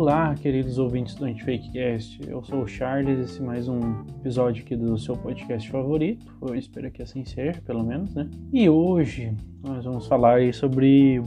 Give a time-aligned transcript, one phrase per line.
[0.00, 2.20] Olá, queridos ouvintes do Antifakecast.
[2.28, 6.24] Eu sou o Charles, esse é mais um episódio aqui do seu podcast favorito.
[6.40, 8.30] Eu espero que assim seja, pelo menos, né?
[8.52, 11.20] E hoje nós vamos falar aí sobre.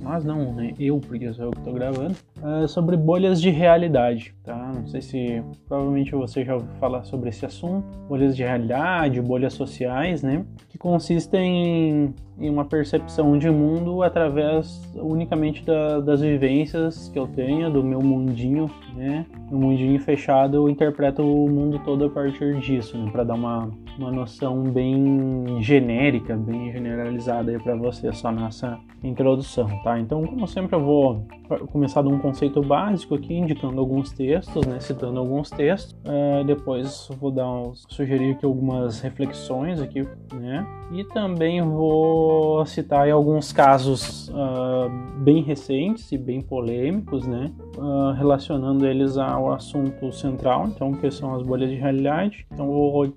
[0.00, 0.72] Mas não, né?
[0.78, 2.14] Eu, porque sou eu que estou gravando.
[2.38, 4.72] Uh, sobre bolhas de realidade, tá?
[4.74, 7.86] Não sei se provavelmente você já ouviu falar sobre esse assunto.
[8.08, 10.44] Bolhas de realidade, bolhas sociais, né?
[10.68, 17.70] Que consistem em, uma percepção de mundo através unicamente da, das vivências que eu tenho,
[17.70, 19.26] do meu mundinho, né?
[19.50, 23.10] No mundinho fechado, eu interpreto o mundo todo a partir disso, né?
[23.10, 29.68] Para dar uma, uma noção bem genérica, bem generalizada aí para você só nessa introdução,
[29.82, 29.98] tá?
[29.98, 31.26] Então, como sempre, eu vou
[31.70, 34.80] começar de um conceito básico aqui, indicando alguns textos, né?
[34.80, 35.94] Citando alguns textos.
[36.04, 40.66] Uh, depois vou dar uns, sugerir aqui algumas reflexões aqui, né?
[40.92, 44.88] E também vou citar alguns casos uh,
[45.18, 47.52] bem recentes e bem polêmicos, né?
[47.76, 52.46] Uh, relacionando eles ao assunto central, então que são as bolhas de realidade.
[52.52, 53.14] Então vou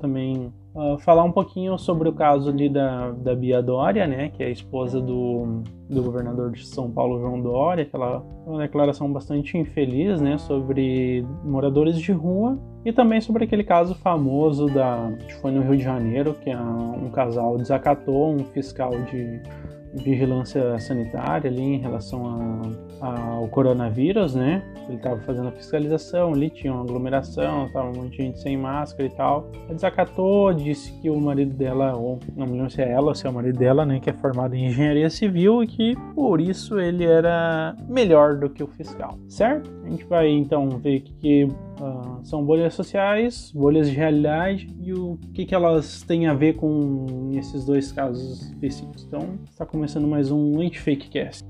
[0.00, 4.40] também Uh, falar um pouquinho sobre o caso ali da, da Bia Dória, né, que
[4.40, 9.58] é a esposa do, do governador de São Paulo, João Dória, aquela uma declaração bastante
[9.58, 15.50] infeliz, né, sobre moradores de rua e também sobre aquele caso famoso da que foi
[15.50, 19.42] no Rio de Janeiro, que um casal desacatou um fiscal de
[19.94, 24.62] vigilância sanitária ali em relação a, ao coronavírus, né?
[24.88, 28.56] Ele estava fazendo a fiscalização, ali tinha uma aglomeração, estava um monte de gente sem
[28.56, 29.50] máscara e tal.
[29.64, 33.14] Ele desacatou, disse que o marido dela, ou não me lembro se é ela ou
[33.14, 34.00] se é o marido dela, né?
[34.00, 38.62] Que é formado em engenharia civil e que por isso ele era melhor do que
[38.62, 39.70] o fiscal, certo?
[39.84, 41.48] A gente vai então ver que
[41.80, 46.54] uh, são bolhas sociais, bolhas de realidade e o que, que elas têm a ver
[46.54, 49.04] com esses dois casos específicos.
[49.04, 51.42] Então, está começando mais um Anti-Fakecast.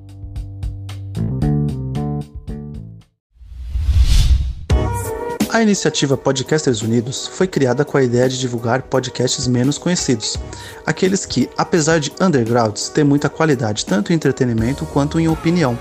[5.53, 10.39] A iniciativa Podcasters Unidos foi criada com a ideia de divulgar podcasts menos conhecidos,
[10.87, 15.77] aqueles que, apesar de undergrounds, têm muita qualidade tanto em entretenimento quanto em opinião.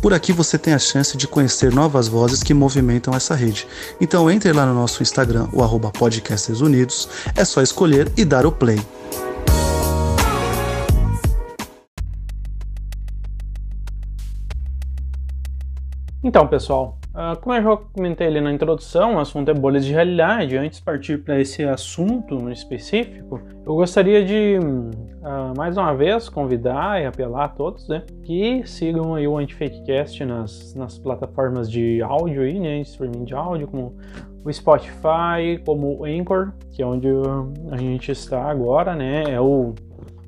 [0.00, 3.66] Por aqui você tem a chance de conhecer novas vozes que movimentam essa rede.
[4.00, 7.06] Então entre lá no nosso Instagram, o arroba Podcasters Unidos,
[7.36, 8.80] é só escolher e dar o play.
[16.22, 19.92] Então, pessoal, ah, como eu já comentei ali na introdução, o assunto é bolhas de
[19.92, 20.56] realidade.
[20.56, 26.30] Antes de partir para esse assunto no específico, eu gostaria de uh, mais uma vez
[26.30, 32.00] convidar e apelar a todos né, que sigam aí o Antifakecast nas, nas plataformas de
[32.00, 33.94] áudio aí, né, streaming de áudio, como
[34.42, 37.08] o Spotify, como o Anchor, que é onde
[37.70, 39.24] a gente está agora, né?
[39.28, 39.74] É o,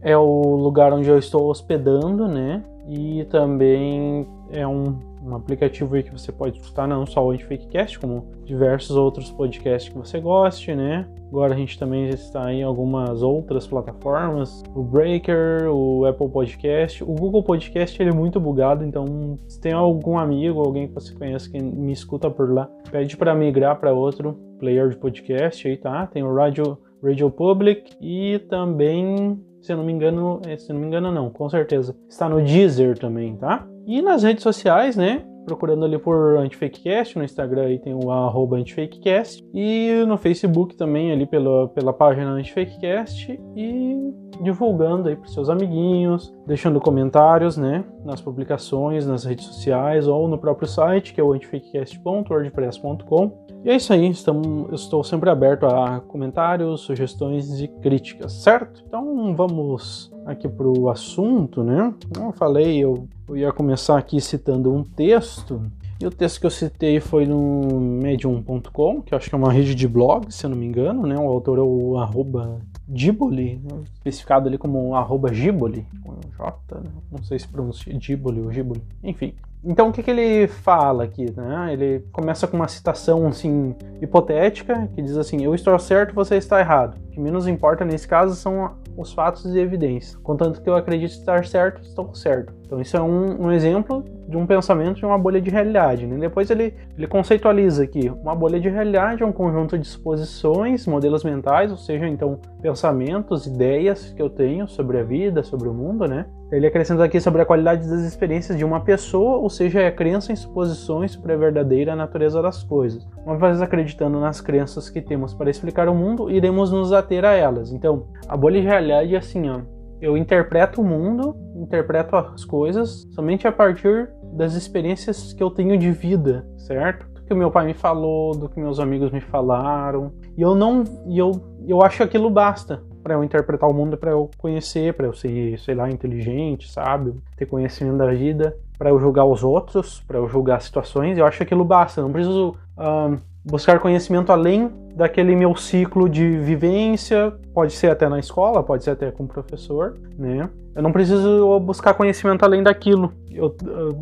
[0.03, 2.63] é o lugar onde eu estou hospedando, né?
[2.87, 7.99] E também é um um aplicativo aí que você pode escutar não só o Fakecast,
[7.99, 11.09] como diversos outros podcasts que você goste, né?
[11.29, 17.15] Agora a gente também está em algumas outras plataformas, o Breaker, o Apple Podcast, o
[17.15, 21.51] Google Podcast ele é muito bugado, então se tem algum amigo, alguém que você conhece
[21.51, 26.07] que me escuta por lá, pede para migrar para outro player de podcast aí, tá?
[26.07, 30.81] Tem o Radio Radio Public e também, se eu não me engano, é, se não
[30.81, 33.67] me engano não, com certeza, está no Deezer também, tá?
[33.87, 35.25] E nas redes sociais, né?
[35.45, 41.11] Procurando ali por Antifakecast, no Instagram aí tem o arroba Antifakecast e no Facebook também
[41.11, 48.21] ali pela, pela página Antifakecast e divulgando aí para seus amiguinhos, deixando comentários, né, nas
[48.21, 53.43] publicações, nas redes sociais ou no próprio site que é o antifakecast.wordpress.com.
[53.65, 58.83] E é isso aí, estamos, eu estou sempre aberto a comentários, sugestões e críticas, certo?
[58.87, 61.95] Então vamos aqui para o assunto, né?
[62.15, 65.63] Como eu falei, eu, eu ia começar aqui citando um texto
[65.99, 69.75] e o texto que eu citei foi no medium.com, que acho que é uma rede
[69.75, 71.17] de blog, se eu não me engano, né?
[71.17, 72.59] O autor é o arroba
[72.93, 73.85] Giboli, né?
[73.95, 76.91] especificado ali como arroba Giboli, com J, né?
[77.11, 79.35] não sei se pronuncia Giboli ou Giboli, enfim.
[79.65, 81.25] Então o que, que ele fala aqui?
[81.37, 81.73] Né?
[81.73, 86.59] Ele começa com uma citação assim hipotética que diz assim: Eu estou certo, você está
[86.59, 86.97] errado.
[87.07, 90.17] O que menos importa nesse caso são os fatos e evidências.
[90.17, 92.53] Contanto que eu acredito estar certo, estou certo.
[92.73, 96.07] Então isso é um, um exemplo de um pensamento de uma bolha de realidade.
[96.07, 96.17] Né?
[96.19, 101.23] Depois ele, ele conceitualiza aqui: uma bolha de realidade é um conjunto de suposições, modelos
[101.23, 106.09] mentais, ou seja, então pensamentos, ideias que eu tenho sobre a vida, sobre o mundo,
[106.09, 106.25] né?
[106.51, 109.93] Ele acrescenta aqui sobre a qualidade das experiências de uma pessoa, ou seja, é a
[109.93, 113.07] crença em suposições sobre a verdadeira natureza das coisas.
[113.27, 117.33] Uma vez acreditando nas crenças que temos para explicar o mundo, iremos nos ater a
[117.33, 117.71] elas.
[117.71, 119.61] Então, a bolha de realidade é assim, ó.
[120.03, 125.79] Eu interpreto o mundo, interpreto as coisas somente a partir das experiências que eu tenho
[125.79, 127.07] de vida, certo?
[127.15, 130.13] Do que o meu pai me falou, do que meus amigos me falaram.
[130.37, 130.83] E eu não.
[131.07, 131.31] E eu,
[131.69, 135.13] eu acho que aquilo basta para eu interpretar o mundo, para eu conhecer, para eu
[135.13, 140.19] ser, sei lá, inteligente, sábio, ter conhecimento da vida, para eu julgar os outros, para
[140.19, 141.17] eu julgar situações.
[141.17, 142.01] Eu acho que aquilo basta.
[142.01, 148.09] Eu não preciso uh, buscar conhecimento além daquele meu ciclo de vivência, pode ser até
[148.09, 150.49] na escola, pode ser até com o professor, né?
[150.75, 153.13] Eu não preciso buscar conhecimento além daquilo.
[153.31, 153.55] Eu,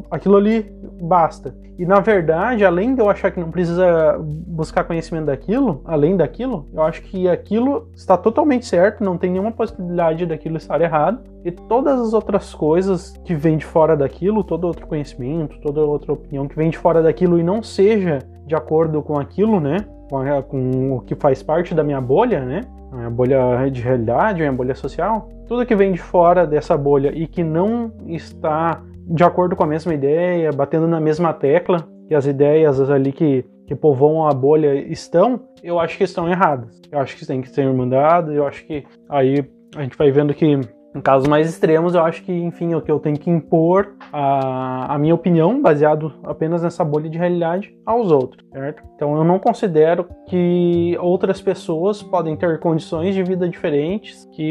[0.08, 0.70] aquilo ali
[1.02, 1.52] basta.
[1.76, 6.66] E na verdade, além de eu achar que não precisa buscar conhecimento daquilo, além daquilo,
[6.72, 11.20] eu acho que aquilo está totalmente certo, não tem nenhuma possibilidade daquilo estar errado.
[11.44, 16.12] E todas as outras coisas que vêm de fora daquilo, todo outro conhecimento, toda outra
[16.12, 19.78] opinião que vem de fora daquilo e não seja de acordo com aquilo, né?
[20.10, 22.62] Com, a, com o que faz parte da minha bolha, né?
[22.92, 25.28] A minha bolha de realidade, a minha bolha social.
[25.46, 29.66] Tudo que vem de fora dessa bolha e que não está de acordo com a
[29.66, 34.74] mesma ideia, batendo na mesma tecla que as ideias ali que, que povoam a bolha
[34.74, 36.80] estão, eu acho que estão erradas.
[36.90, 39.44] Eu acho que tem que ser mandadas, eu acho que aí
[39.76, 40.58] a gente vai vendo que
[40.94, 44.98] em casos mais extremos, eu acho que, enfim, que eu tenho que impor a, a
[44.98, 48.82] minha opinião, baseado apenas nessa bolha de realidade, aos outros, certo?
[48.96, 54.50] Então eu não considero que outras pessoas podem ter condições de vida diferentes, que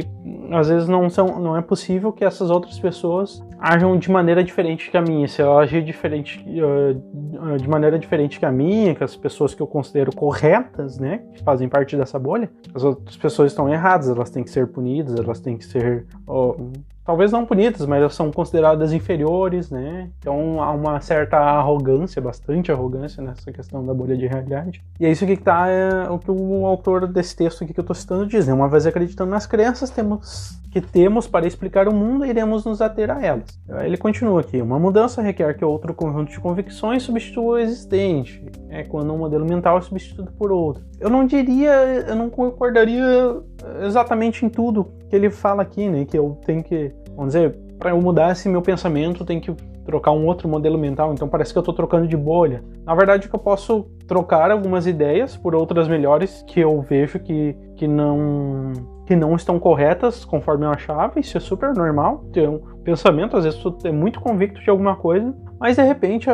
[0.51, 4.89] às vezes não, são, não é possível que essas outras pessoas ajam de maneira diferente
[4.89, 5.27] que a minha.
[5.27, 9.61] Se ela agir diferente, uh, de maneira diferente que a minha, que as pessoas que
[9.61, 14.29] eu considero corretas, né, que fazem parte dessa bolha, as outras pessoas estão erradas, elas
[14.29, 16.05] têm que ser punidas, elas têm que ser
[17.09, 20.11] talvez não punidas, mas elas são consideradas inferiores, né?
[20.19, 24.83] Então há uma certa arrogância, bastante arrogância nessa questão da bolha de realidade.
[24.99, 27.83] E é isso que está é, o que o autor desse texto aqui que eu
[27.83, 28.53] estou citando diz, né?
[28.53, 33.09] Uma vez acreditando nas crenças, temos que temos para explicar o mundo, iremos nos ater
[33.09, 33.59] a elas.
[33.81, 38.45] Ele continua aqui: uma mudança requer que outro conjunto de convicções substitua o existente.
[38.69, 40.88] É quando um modelo mental é substituído por outro.
[40.99, 41.71] Eu não diria,
[42.07, 43.37] eu não concordaria
[43.83, 46.05] exatamente em tudo que ele fala aqui, né?
[46.05, 49.55] Que eu tenho que, vamos dizer, para eu mudar esse meu pensamento, eu tenho que
[49.85, 52.63] trocar um outro modelo mental, então parece que eu estou trocando de bolha.
[52.85, 57.55] Na verdade, que eu posso trocar algumas ideias por outras melhores que eu vejo que,
[57.75, 58.73] que não
[59.09, 62.25] que não estão corretas conforme eu achava, isso é super normal.
[62.31, 66.29] Ter um pensamento, às vezes tu é muito convicto de alguma coisa, mas de repente,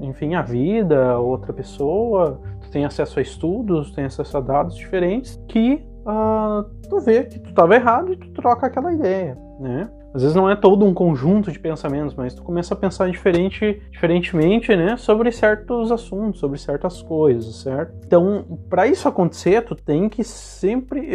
[0.00, 2.40] enfim, a vida, outra pessoa,
[2.72, 7.50] tem acesso a estudos, tem acesso a dados diferentes que uh, tu vê que tu
[7.50, 9.88] estava errado e tu troca aquela ideia, né?
[10.14, 13.80] Às vezes não é todo um conjunto de pensamentos, mas tu começa a pensar diferente,
[13.90, 17.94] diferentemente, né, sobre certos assuntos, sobre certas coisas, certo?
[18.04, 21.08] Então, para isso acontecer, tu tem que sempre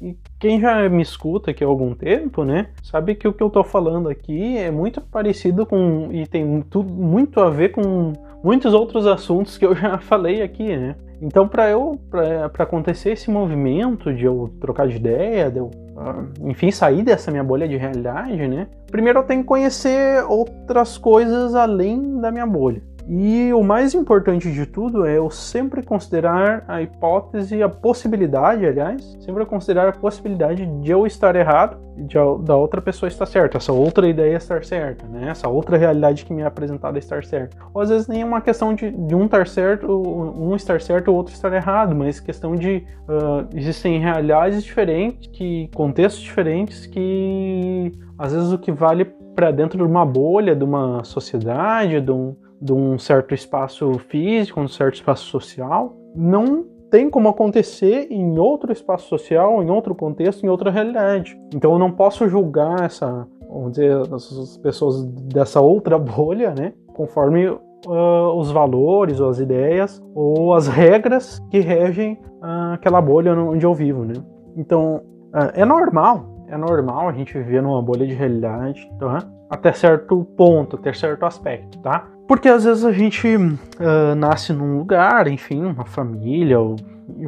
[0.00, 3.50] e quem já me escuta aqui há algum tempo, né, sabe que o que eu
[3.50, 8.12] tô falando aqui é muito parecido com e tem tudo muito a ver com
[8.42, 10.96] muitos outros assuntos que eu já falei aqui, né?
[11.20, 16.24] Então, para eu, para acontecer esse movimento de eu trocar de ideia, de eu, ah,
[16.42, 18.68] enfim, sair dessa minha bolha de realidade, né?
[18.88, 22.80] Primeiro eu tenho que conhecer outras coisas além da minha bolha.
[23.10, 29.16] E o mais importante de tudo é eu sempre considerar a hipótese, a possibilidade, aliás,
[29.20, 33.56] sempre considerar a possibilidade de eu estar errado e de, da outra pessoa estar certa,
[33.56, 35.30] essa outra ideia estar certa, né?
[35.30, 37.56] essa outra realidade que me é apresentada estar certa.
[37.72, 41.10] Ou às vezes nem é uma questão de, de um estar certo, um estar certo,
[41.10, 47.90] o outro estar errado, mas questão de uh, existem realidades diferentes, que contextos diferentes que
[48.18, 52.36] às vezes o que vale para dentro de uma bolha, de uma sociedade, de um
[52.60, 58.72] de um certo espaço físico, um certo espaço social, não tem como acontecer em outro
[58.72, 61.38] espaço social, em outro contexto, em outra realidade.
[61.54, 67.48] Então eu não posso julgar essa, vamos dizer, as pessoas dessa outra bolha, né, conforme
[67.48, 73.64] uh, os valores ou as ideias ou as regras que regem uh, aquela bolha onde
[73.64, 74.14] eu vivo, né.
[74.56, 75.02] Então
[75.34, 79.18] uh, é normal, é normal a gente viver numa bolha de realidade, tá?
[79.50, 82.06] até certo ponto, até certo aspecto, tá?
[82.28, 86.76] Porque às vezes a gente uh, nasce num lugar, enfim, uma família, ou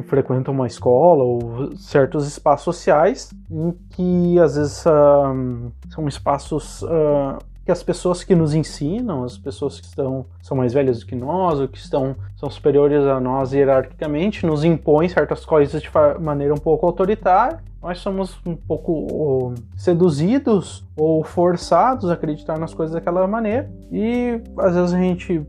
[0.03, 7.35] frequenta uma escola, ou certos espaços sociais, em que às vezes uh, são espaços uh,
[7.71, 11.15] que as pessoas que nos ensinam, as pessoas que estão, são mais velhas do que
[11.15, 16.53] nós, ou que estão, são superiores a nós hierarquicamente, nos impõem certas coisas de maneira
[16.53, 17.59] um pouco autoritária.
[17.81, 23.71] Nós somos um pouco seduzidos ou forçados a acreditar nas coisas daquela maneira.
[23.89, 25.41] E às vezes a gente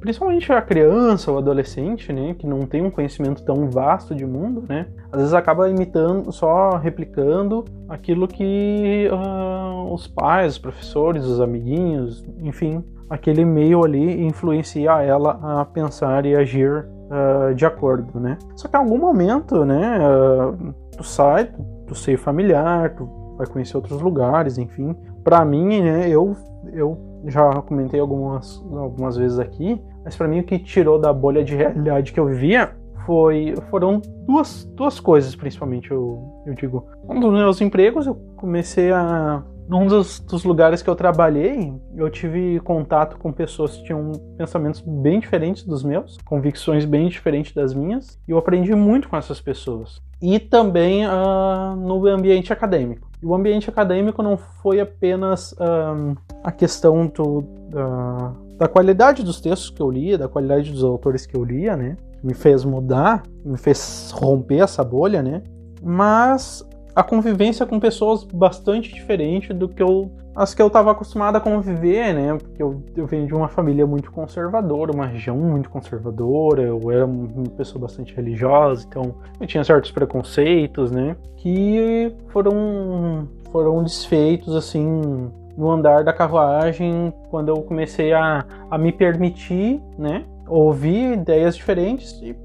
[0.00, 4.64] principalmente a criança ou adolescente, né, que não tem um conhecimento tão vasto de mundo,
[4.68, 11.40] né, às vezes acaba imitando, só replicando aquilo que uh, os pais, os professores, os
[11.40, 18.38] amiguinhos, enfim, aquele meio ali influencia ela a pensar e agir uh, de acordo, né.
[18.54, 21.50] Só que em algum momento, né, uh, tu sai
[21.86, 24.96] do seio familiar, tu vai conhecer outros lugares, enfim.
[25.22, 26.34] Para mim, né, eu,
[26.72, 31.44] eu já comentei algumas, algumas vezes aqui, mas para mim o que tirou da bolha
[31.44, 32.72] de realidade que eu vivia
[33.04, 36.86] foi, foram duas, duas coisas, principalmente, eu, eu digo.
[37.08, 42.08] Um dos meus empregos, eu comecei a num dos, dos, lugares que eu trabalhei, eu
[42.08, 47.74] tive contato com pessoas que tinham pensamentos bem diferentes dos meus, convicções bem diferentes das
[47.74, 50.00] minhas, e eu aprendi muito com essas pessoas.
[50.22, 53.08] E também uh, no ambiente acadêmico.
[53.22, 59.40] E o ambiente acadêmico não foi apenas uh, a questão do, uh, da qualidade dos
[59.40, 61.96] textos que eu lia, da qualidade dos autores que eu lia, né?
[62.22, 65.42] Me fez mudar, me fez romper essa bolha, né?
[65.82, 71.36] Mas a convivência com pessoas bastante diferente do que eu as que eu estava acostumado
[71.36, 72.36] a conviver, né?
[72.36, 77.06] Porque eu, eu venho de uma família muito conservadora, uma região muito conservadora, eu era
[77.06, 81.16] uma pessoa bastante religiosa, então eu tinha certos preconceitos, né?
[81.38, 88.92] Que foram foram desfeitos assim no andar da carruagem quando eu comecei a, a me
[88.92, 90.24] permitir, né?
[90.46, 92.36] Ouvir ideias diferentes e,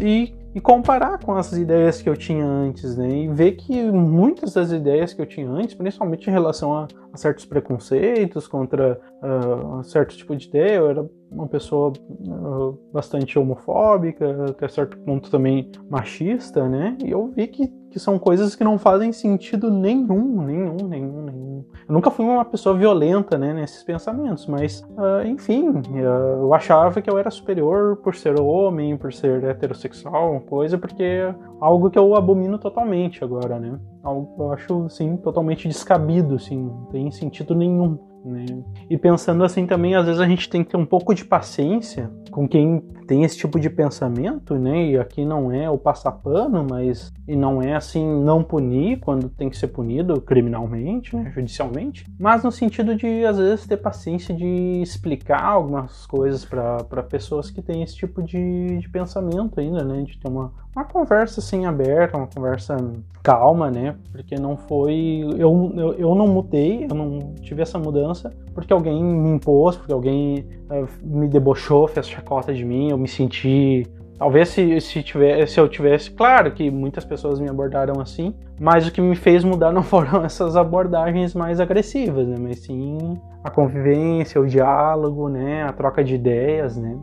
[0.00, 3.08] e e comparar com as ideias que eu tinha antes, né?
[3.08, 7.16] E ver que muitas das ideias que eu tinha antes, principalmente em relação a, a
[7.16, 14.46] certos preconceitos contra uh, certo tipo de ideia, eu era uma pessoa uh, bastante homofóbica,
[14.50, 16.98] até certo ponto também machista, né?
[17.04, 21.64] E eu vi que, que são coisas que não fazem sentido nenhum, nenhum, nenhum, nenhum.
[21.88, 27.00] Eu nunca fui uma pessoa violenta, né, nesses pensamentos, mas, uh, enfim, uh, eu achava
[27.00, 31.98] que eu era superior por ser homem, por ser heterossexual, coisa, porque é algo que
[31.98, 33.78] eu abomino totalmente agora, né?
[34.02, 37.98] Algo eu acho, sim, totalmente descabido, assim, não tem sentido nenhum.
[38.28, 38.46] Né?
[38.88, 42.10] E pensando assim também, às vezes a gente tem que ter um pouco de paciência
[42.30, 44.90] com quem tem esse tipo de pensamento, né?
[44.90, 49.28] E aqui não é o passar pano, mas e não é assim não punir quando
[49.28, 51.32] tem que ser punido criminalmente, né?
[51.34, 57.50] judicialmente, mas no sentido de às vezes ter paciência de explicar algumas coisas para pessoas
[57.50, 60.02] que têm esse tipo de, de pensamento ainda, né?
[60.02, 62.76] De ter uma, uma conversa assim aberta, uma conversa
[63.22, 63.94] calma, né?
[64.10, 65.22] Porque não foi.
[65.36, 68.17] Eu, eu, eu não mudei, eu não tive essa mudança
[68.54, 73.08] porque alguém me impôs, porque alguém uh, me debochou, fez chacota de mim, eu me
[73.08, 73.86] senti.
[74.18, 76.10] Talvez se, se, tivesse, se eu tivesse.
[76.10, 80.24] Claro que muitas pessoas me abordaram assim, mas o que me fez mudar não foram
[80.24, 82.36] essas abordagens mais agressivas, né?
[82.38, 85.62] Mas sim a convivência, o diálogo, né?
[85.62, 86.98] A troca de ideias, né?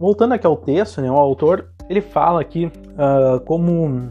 [0.00, 4.08] Voltando aqui ao texto, né, o autor ele fala aqui uh, como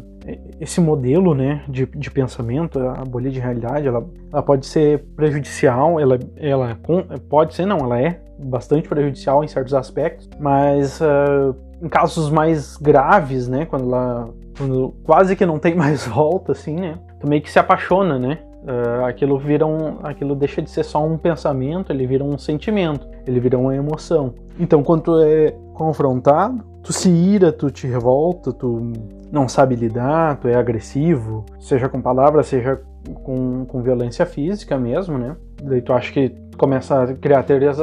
[0.59, 5.99] esse modelo né, de, de pensamento, a bolha de realidade, ela, ela pode ser prejudicial,
[5.99, 6.77] ela, ela
[7.27, 12.77] pode ser, não, ela é bastante prejudicial em certos aspectos, mas uh, em casos mais
[12.77, 17.41] graves, né, quando ela quando quase que não tem mais volta, assim, né, tu meio
[17.41, 21.93] que se apaixona, né, Uh, aquilo vira um, aquilo deixa de ser só um pensamento,
[21.93, 24.33] ele vira um sentimento, ele vira uma emoção.
[24.59, 28.91] Então, quando tu é confrontado, tu se ira, tu te revolta, tu
[29.31, 32.81] não sabe lidar, tu é agressivo, seja com palavras, seja
[33.23, 35.37] com, com violência física mesmo, né?
[35.63, 37.77] Daí tu acha que começa a criar teorias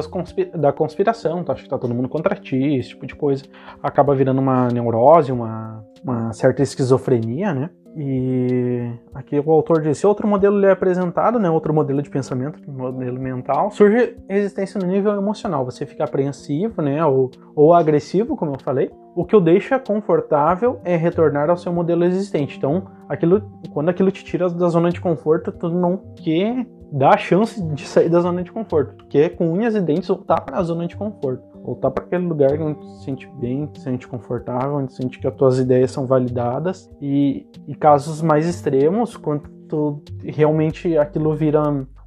[0.54, 3.44] da conspiração, tu acha que tá todo mundo contra ti, esse tipo de coisa.
[3.82, 7.70] Acaba virando uma neurose, uma, uma certa esquizofrenia, né?
[7.98, 13.18] E aqui o autor disse: outro modelo é apresentado, né, outro modelo de pensamento, modelo
[13.18, 15.64] mental, surge resistência no nível emocional.
[15.64, 18.90] Você fica apreensivo, né, ou, ou agressivo, como eu falei.
[19.14, 22.58] O que o deixa confortável é retornar ao seu modelo existente.
[22.58, 27.18] Então, aquilo, quando aquilo te tira da zona de conforto, tu não quer dar a
[27.18, 28.94] chance de sair da zona de conforto.
[28.96, 32.24] Tu quer com unhas e dentes voltar para a zona de conforto voltar para aquele
[32.24, 35.90] lugar onde se sente bem, se sente confortável, onde tu sente que as tuas ideias
[35.90, 36.88] são validadas.
[37.02, 41.60] E, e casos mais extremos, quando realmente aquilo vira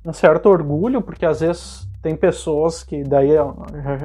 [0.06, 3.32] um certo orgulho, porque às vezes tem pessoas que daí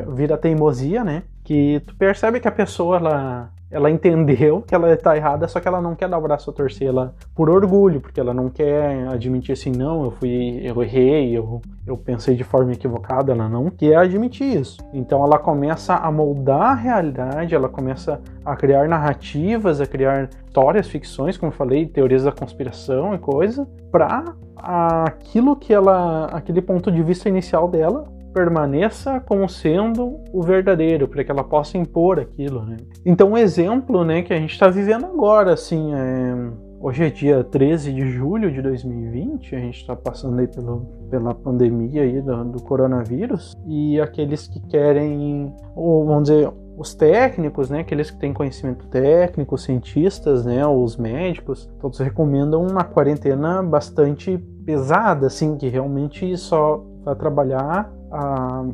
[0.09, 1.23] vira teimosia, né?
[1.45, 5.67] que tu percebe que a pessoa ela ela entendeu que ela está errada, só que
[5.67, 9.09] ela não quer dar o braço a torcer ela por orgulho, porque ela não quer
[9.09, 13.69] admitir assim, não, eu fui, eu errei, eu, eu pensei de forma equivocada, ela não
[13.71, 14.79] quer admitir isso.
[14.93, 20.87] Então ela começa a moldar a realidade, ela começa a criar narrativas, a criar histórias,
[20.87, 26.93] ficções, como eu falei, teorias da conspiração e coisa, para aquilo que ela, aquele ponto
[26.93, 32.65] de vista inicial dela permaneça como sendo o verdadeiro, para que ela possa impor aquilo.
[32.65, 32.77] Né?
[33.07, 36.35] Então, um exemplo né, que a gente está vivendo agora, assim, é...
[36.81, 41.33] hoje é dia 13 de julho de 2020, a gente está passando aí pelo, pela
[41.33, 47.81] pandemia aí do, do coronavírus, e aqueles que querem, ou vamos dizer, os técnicos, né,
[47.81, 54.37] aqueles que têm conhecimento técnico, os cientistas, né, os médicos, todos recomendam uma quarentena bastante
[54.67, 58.65] pesada, assim, que realmente só vai trabalhar a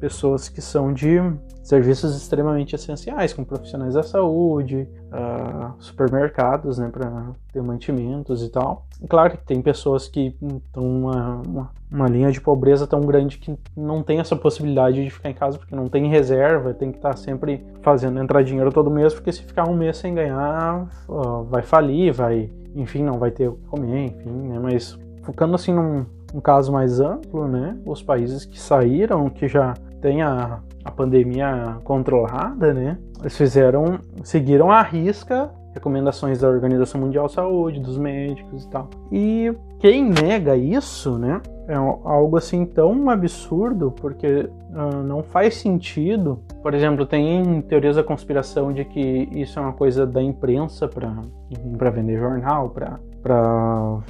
[0.00, 1.20] pessoas que são de
[1.62, 8.86] serviços extremamente essenciais, como profissionais da saúde, uh, supermercados, né, para ter mantimentos e tal.
[9.08, 13.56] claro que tem pessoas que estão uma, uma, uma, linha de pobreza tão grande que
[13.76, 17.10] não tem essa possibilidade de ficar em casa porque não tem reserva, tem que estar
[17.10, 21.44] tá sempre fazendo entrar dinheiro todo mês, porque se ficar um mês sem ganhar, uh,
[21.44, 25.72] vai falir, vai, enfim, não vai ter o que comer, enfim, né, mas focando assim
[25.72, 27.76] num, um caso mais amplo, né?
[27.84, 32.98] Os países que saíram, que já têm a, a pandemia controlada, né?
[33.20, 38.88] Eles fizeram, seguiram à risca recomendações da Organização Mundial de Saúde, dos médicos e tal.
[39.10, 41.40] E quem nega isso, né?
[41.68, 46.40] É algo assim tão absurdo, porque uh, não faz sentido.
[46.62, 51.90] Por exemplo, tem teorias da conspiração de que isso é uma coisa da imprensa para
[51.90, 54.00] vender jornal, para para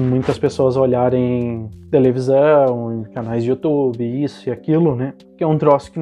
[0.00, 5.14] muitas pessoas olharem televisão, canais de YouTube, isso e aquilo, né?
[5.36, 6.00] Que é um troço que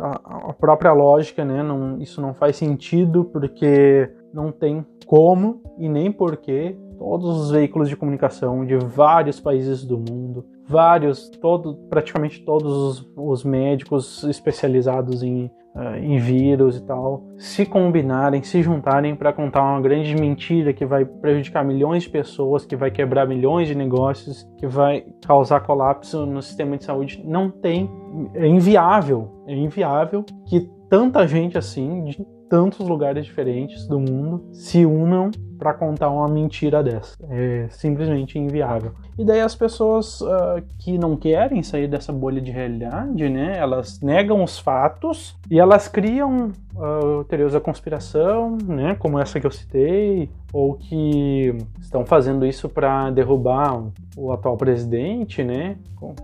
[0.00, 1.62] a, própria lógica, né?
[1.62, 7.88] Não, isso não faz sentido porque não tem como e nem porquê todos os veículos
[7.88, 15.22] de comunicação de vários países do mundo, vários, todo, praticamente todos os, os médicos especializados
[15.22, 20.72] em uh, em vírus e tal, se combinarem, se juntarem para contar uma grande mentira
[20.72, 25.60] que vai prejudicar milhões de pessoas, que vai quebrar milhões de negócios, que vai causar
[25.60, 27.90] colapso no sistema de saúde, não tem,
[28.34, 34.86] é inviável, é inviável que tanta gente assim, de tantos lugares diferentes do mundo, se
[34.86, 37.16] unam para contar uma mentira dessa.
[37.30, 38.92] É simplesmente inviável.
[39.18, 44.00] E daí as pessoas uh, que não querem sair dessa bolha de realidade, né, elas
[44.00, 49.50] negam os fatos e elas criam uh, teorias da conspiração, né, como essa que eu
[49.50, 53.84] citei, ou que estão fazendo isso para derrubar
[54.16, 55.76] o atual presidente, né?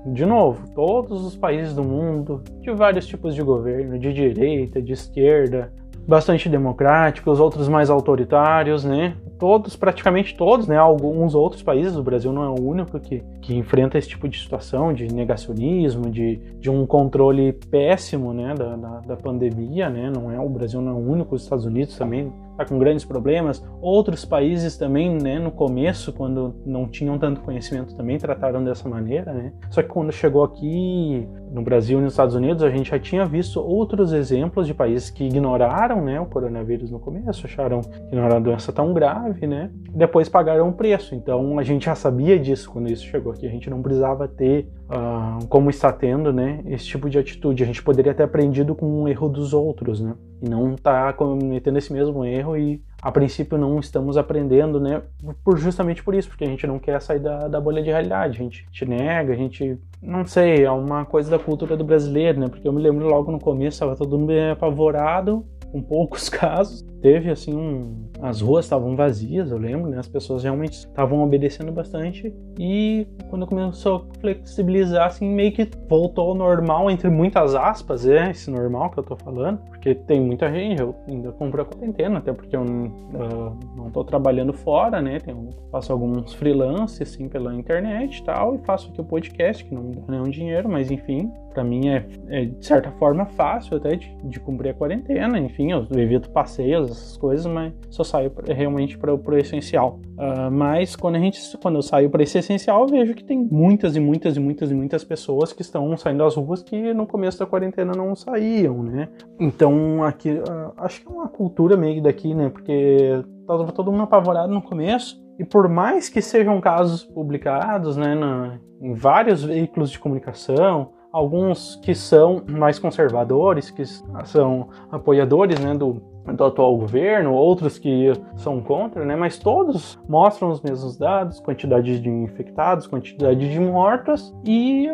[0.07, 4.93] De novo, todos os países do mundo, de vários tipos de governo, de direita, de
[4.93, 5.73] esquerda,
[6.07, 9.17] bastante democráticos, outros mais autoritários, né?
[9.39, 10.77] Todos, praticamente todos, né?
[10.77, 14.39] Alguns outros países, o Brasil não é o único que, que enfrenta esse tipo de
[14.39, 18.55] situação de negacionismo, de, de um controle péssimo, né?
[18.55, 20.11] Da, da, da pandemia, né?
[20.15, 23.05] Não é o Brasil não é o único, os Estados Unidos também está com grandes
[23.05, 23.64] problemas.
[23.81, 29.33] Outros países também, né, no começo, quando não tinham tanto conhecimento, também trataram dessa maneira,
[29.33, 29.53] né?
[29.70, 33.25] Só que quando chegou aqui no Brasil e nos Estados Unidos, a gente já tinha
[33.25, 38.25] visto outros exemplos de países que ignoraram, né, o coronavírus no começo, acharam que não
[38.25, 39.70] era uma doença tão grave, né?
[39.94, 41.14] Depois pagaram o preço.
[41.14, 43.46] Então a gente já sabia disso quando isso chegou aqui.
[43.46, 47.62] A gente não precisava ter uh, como está tendo, né, esse tipo de atitude.
[47.62, 51.79] A gente poderia ter aprendido com um erro dos outros, né, e não tá cometendo
[51.79, 55.03] esse mesmo erro e a princípio não estamos aprendendo, né,
[55.44, 58.38] por justamente por isso, porque a gente não quer sair da, da bolha de realidade,
[58.38, 61.85] a gente, a gente nega, a gente, não sei, é uma coisa da cultura do
[61.85, 66.29] brasileiro, né, porque eu me lembro logo no começo, estava todo mundo apavorado, com poucos
[66.29, 66.83] casos.
[67.00, 69.98] Teve assim um, as ruas estavam vazias, eu lembro, né?
[69.98, 76.30] As pessoas realmente estavam obedecendo bastante e quando começou a flexibilizar assim, meio que voltou
[76.30, 80.50] ao normal entre muitas aspas, é esse normal que eu tô falando, porque tem muita
[80.52, 85.18] gente, eu ainda cumpro a quarentena, até porque eu uh, não tô trabalhando fora, né?
[85.20, 89.74] Tenho, faço alguns freelances assim pela internet e tal e faço aqui o podcast que
[89.74, 93.76] não me dá nenhum dinheiro, mas enfim, para mim é, é, de certa forma fácil
[93.76, 95.38] até de, de, cumprir a quarentena.
[95.38, 100.01] Enfim, eu evito passeios, essas coisas, mas só saio realmente para o essencial.
[100.18, 103.96] Uh, mas quando a gente, quando eu saio para esse essencial, vejo que tem muitas
[103.96, 107.38] e muitas e muitas e muitas pessoas que estão saindo das ruas que no começo
[107.38, 109.09] da quarentena não saíam, né?
[109.38, 112.51] Então aqui, uh, acho que é uma cultura meio daqui, né?
[112.51, 115.20] Porque tava todo mundo apavorado no começo.
[115.38, 121.77] E por mais que sejam casos publicados, né, na, em vários veículos de comunicação, alguns
[121.77, 123.85] que são mais conservadores, que
[124.25, 130.51] são apoiadores né, do, do atual governo, outros que são contra, né, mas todos mostram
[130.51, 134.88] os mesmos dados, quantidade de infectados, quantidade de mortos e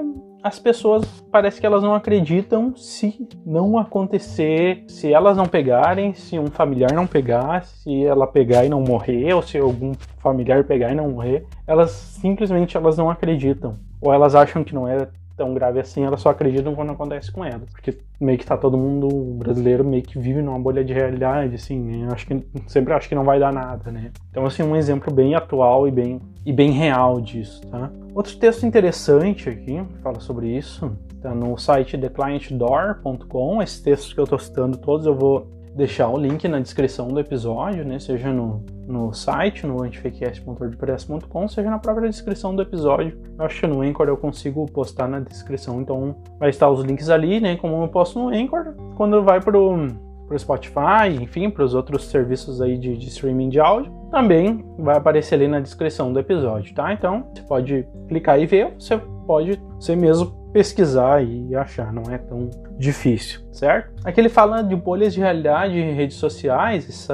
[0.46, 6.38] as pessoas parece que elas não acreditam se não acontecer, se elas não pegarem, se
[6.38, 10.92] um familiar não pegar, se ela pegar e não morrer, ou se algum familiar pegar
[10.92, 13.76] e não morrer, elas simplesmente elas não acreditam.
[14.00, 17.44] Ou elas acham que não é tão grave assim, elas só acreditam quando acontece com
[17.44, 17.68] elas.
[17.70, 21.78] Porque meio que tá todo mundo brasileiro meio que vive numa bolha de realidade, assim,
[21.78, 22.08] né?
[22.10, 24.10] Acho que sempre acho que não vai dar nada, né?
[24.30, 27.90] Então, assim, um exemplo bem atual e bem, e bem real disso, tá?
[28.14, 33.62] Outro texto interessante aqui, que fala sobre isso, tá no site theclientdoor.com.
[33.62, 37.20] Esse texto que eu tô citando todos eu vou deixar o link na descrição do
[37.20, 37.98] episódio, né?
[37.98, 43.18] Seja no, no site, no antifakecast.wordpress.com, seja na própria descrição do episódio.
[43.38, 47.10] Eu acho que no Anchor eu consigo postar na descrição, então vai estar os links
[47.10, 47.56] ali, né?
[47.56, 49.86] Como eu posto no Anchor, quando vai pro,
[50.26, 54.96] pro Spotify, enfim, para os outros serviços aí de, de streaming de áudio, também vai
[54.96, 56.90] aparecer ali na descrição do episódio, tá?
[56.94, 62.16] Então, você pode clicar e ver, você pode ser mesmo pesquisar e achar, não é
[62.16, 63.92] tão difícil, certo?
[64.02, 67.12] Aqui ele fala de bolhas de realidade em redes sociais, esse,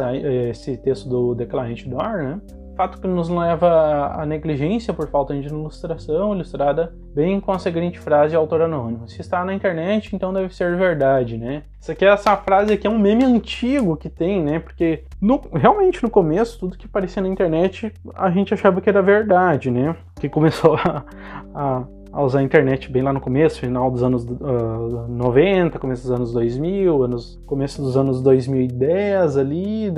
[0.48, 2.40] esse texto do Client Door, né?
[2.76, 7.98] Fato que nos leva à negligência por falta de ilustração, ilustrada bem com a seguinte
[7.98, 9.08] frase de autor anônimo.
[9.08, 11.64] Se está na internet, então deve ser verdade, né?
[11.80, 14.60] Isso aqui, essa frase aqui é um meme antigo que tem, né?
[14.60, 19.02] Porque no, realmente no começo, tudo que aparecia na internet, a gente achava que era
[19.02, 19.96] verdade, né?
[20.20, 21.04] Que começou a,
[21.52, 26.02] a a usar a internet bem lá no começo, final dos anos uh, 90, começo
[26.02, 29.92] dos anos 2000, anos, começo dos anos 2010 ali,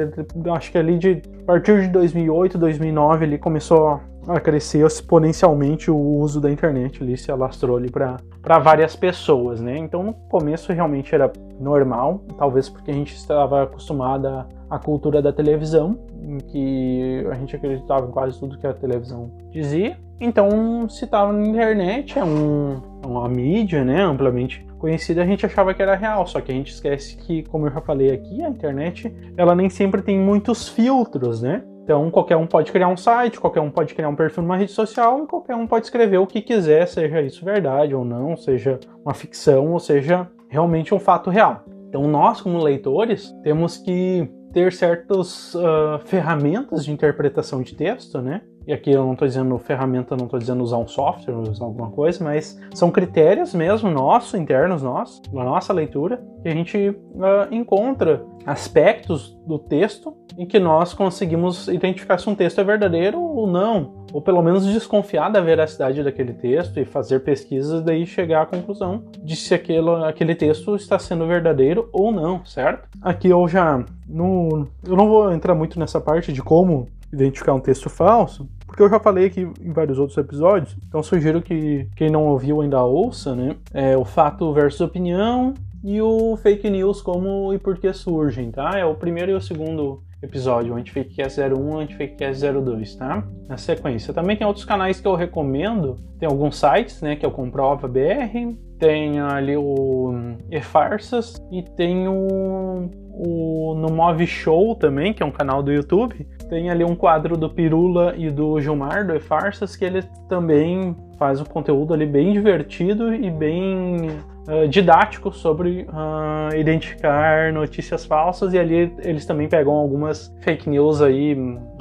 [0.54, 5.96] acho que ali de a partir de 2008, 2009 ali começou a crescer exponencialmente o
[5.96, 9.76] uso da internet ali, se alastrou ali para várias pessoas, né?
[9.76, 15.32] Então no começo realmente era normal, talvez porque a gente estava acostumada à cultura da
[15.32, 19.98] televisão, em que a gente acreditava em quase tudo que a televisão dizia.
[20.20, 25.72] Então, se estava na internet, é um, uma mídia né, amplamente conhecida, a gente achava
[25.74, 26.26] que era real.
[26.26, 29.68] Só que a gente esquece que, como eu já falei aqui, a internet ela nem
[29.68, 31.64] sempre tem muitos filtros, né?
[31.82, 34.72] Então, qualquer um pode criar um site, qualquer um pode criar um perfil numa rede
[34.72, 38.80] social e qualquer um pode escrever o que quiser, seja isso verdade ou não, seja
[39.04, 41.62] uma ficção ou seja realmente um fato real.
[41.88, 48.40] Então, nós, como leitores, temos que ter certas uh, ferramentas de interpretação de texto, né?
[48.66, 51.90] E aqui eu não estou dizendo ferramenta, não estou dizendo usar um software, usar alguma
[51.90, 57.52] coisa, mas são critérios mesmo nossos, internos nossos, na nossa leitura, que a gente uh,
[57.54, 63.46] encontra aspectos do texto em que nós conseguimos identificar se um texto é verdadeiro ou
[63.46, 68.46] não, ou pelo menos desconfiar da veracidade daquele texto e fazer pesquisas daí chegar à
[68.46, 72.88] conclusão de se aquele, aquele texto está sendo verdadeiro ou não, certo?
[73.02, 77.60] Aqui eu já no, eu não vou entrar muito nessa parte de como identificar um
[77.60, 82.10] texto falso, porque eu já falei aqui em vários outros episódios, então sugiro que quem
[82.10, 83.56] não ouviu ainda ouça, né?
[83.72, 88.78] É o fato versus opinião e o fake news como e por que surgem, tá?
[88.78, 93.24] É o primeiro e o segundo episódio, o Antifakecast 01 e Antifakecast 02, tá?
[93.48, 94.12] Na sequência.
[94.12, 98.54] Também tem outros canais que eu recomendo, tem alguns sites, né, que o Comprova BR,
[98.78, 100.12] tem ali o
[100.50, 106.26] E-Farsas e tem o, o no Move Show também, que é um canal do YouTube.
[106.48, 111.40] Tem ali um quadro do Pirula e do Gilmar, do E-Farsas, que ele também faz
[111.40, 114.08] um conteúdo ali bem divertido e bem
[114.48, 121.00] uh, didático sobre uh, identificar notícias falsas e ali eles também pegam algumas fake news
[121.00, 121.34] aí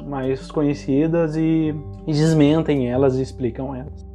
[0.04, 1.74] mais conhecidas e,
[2.06, 4.13] e desmentem elas e explicam elas.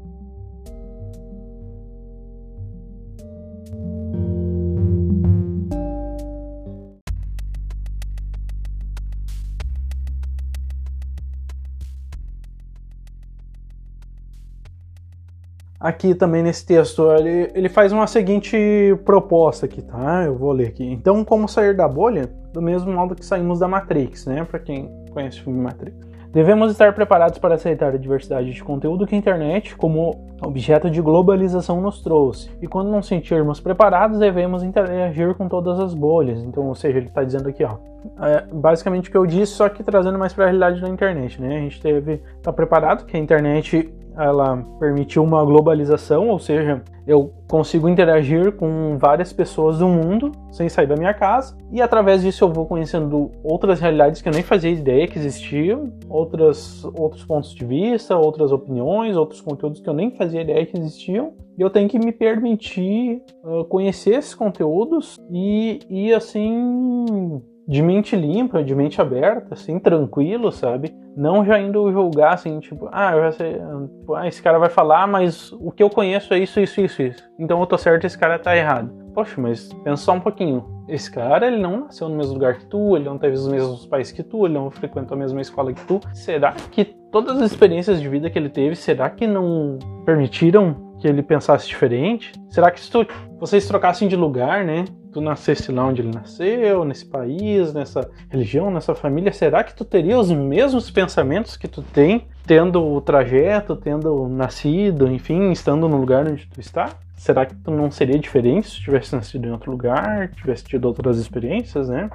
[15.80, 18.58] Aqui também nesse texto, ele, ele faz uma seguinte
[19.06, 20.24] proposta aqui, tá?
[20.26, 20.86] Eu vou ler aqui.
[20.86, 22.30] Então, como sair da bolha?
[22.52, 24.44] Do mesmo modo que saímos da Matrix, né?
[24.44, 26.10] Para quem conhece o filme Matrix.
[26.32, 31.02] Devemos estar preparados para aceitar a diversidade de conteúdo que a internet, como objeto de
[31.02, 32.52] globalização, nos trouxe.
[32.62, 36.44] E quando não sentirmos preparados, devemos interagir com todas as bolhas.
[36.44, 37.78] Então, ou seja, ele está dizendo aqui, ó,
[38.24, 41.42] é basicamente o que eu disse, só que trazendo mais para a realidade da internet,
[41.42, 41.58] né?
[41.58, 47.34] A gente deve estar preparado que a internet ela permitiu uma globalização, ou seja, eu
[47.50, 52.44] consigo interagir com várias pessoas do mundo sem sair da minha casa, e através disso
[52.44, 57.56] eu vou conhecendo outras realidades que eu nem fazia ideia que existiam, outras, outros pontos
[57.56, 61.70] de vista, outras opiniões, outros conteúdos que eu nem fazia ideia que existiam, E eu
[61.70, 68.74] tenho que me permitir uh, conhecer esses conteúdos e, e assim de mente limpa, de
[68.74, 70.92] mente aberta, assim, tranquilo, sabe?
[71.16, 73.54] Não já indo julgar, assim, tipo, ah, eu já sei,
[74.00, 77.04] tipo, ah, esse cara vai falar, mas o que eu conheço é isso, isso, isso,
[77.04, 77.24] isso.
[77.38, 78.92] Então eu tô certo, esse cara tá errado.
[79.14, 80.66] Poxa, mas pensa só um pouquinho.
[80.88, 83.86] Esse cara, ele não nasceu no mesmo lugar que tu, ele não teve os mesmos
[83.86, 86.00] pais que tu, ele não frequentou a mesma escola que tu.
[86.12, 91.08] Será que todas as experiências de vida que ele teve, será que não permitiram que
[91.08, 92.32] ele pensasse diferente?
[92.50, 93.06] Será que se tu,
[93.40, 94.86] vocês trocassem de lugar, né?
[95.12, 99.84] Tu nascesse lá onde ele nasceu, nesse país, nessa religião, nessa família, será que tu
[99.84, 105.98] teria os mesmos pensamentos que tu tem, tendo o trajeto, tendo nascido, enfim, estando no
[105.98, 106.90] lugar onde tu está?
[107.20, 111.90] Será que não seria diferente se tivesse nascido em outro lugar, tivesse tido outras experiências,
[111.90, 112.10] né?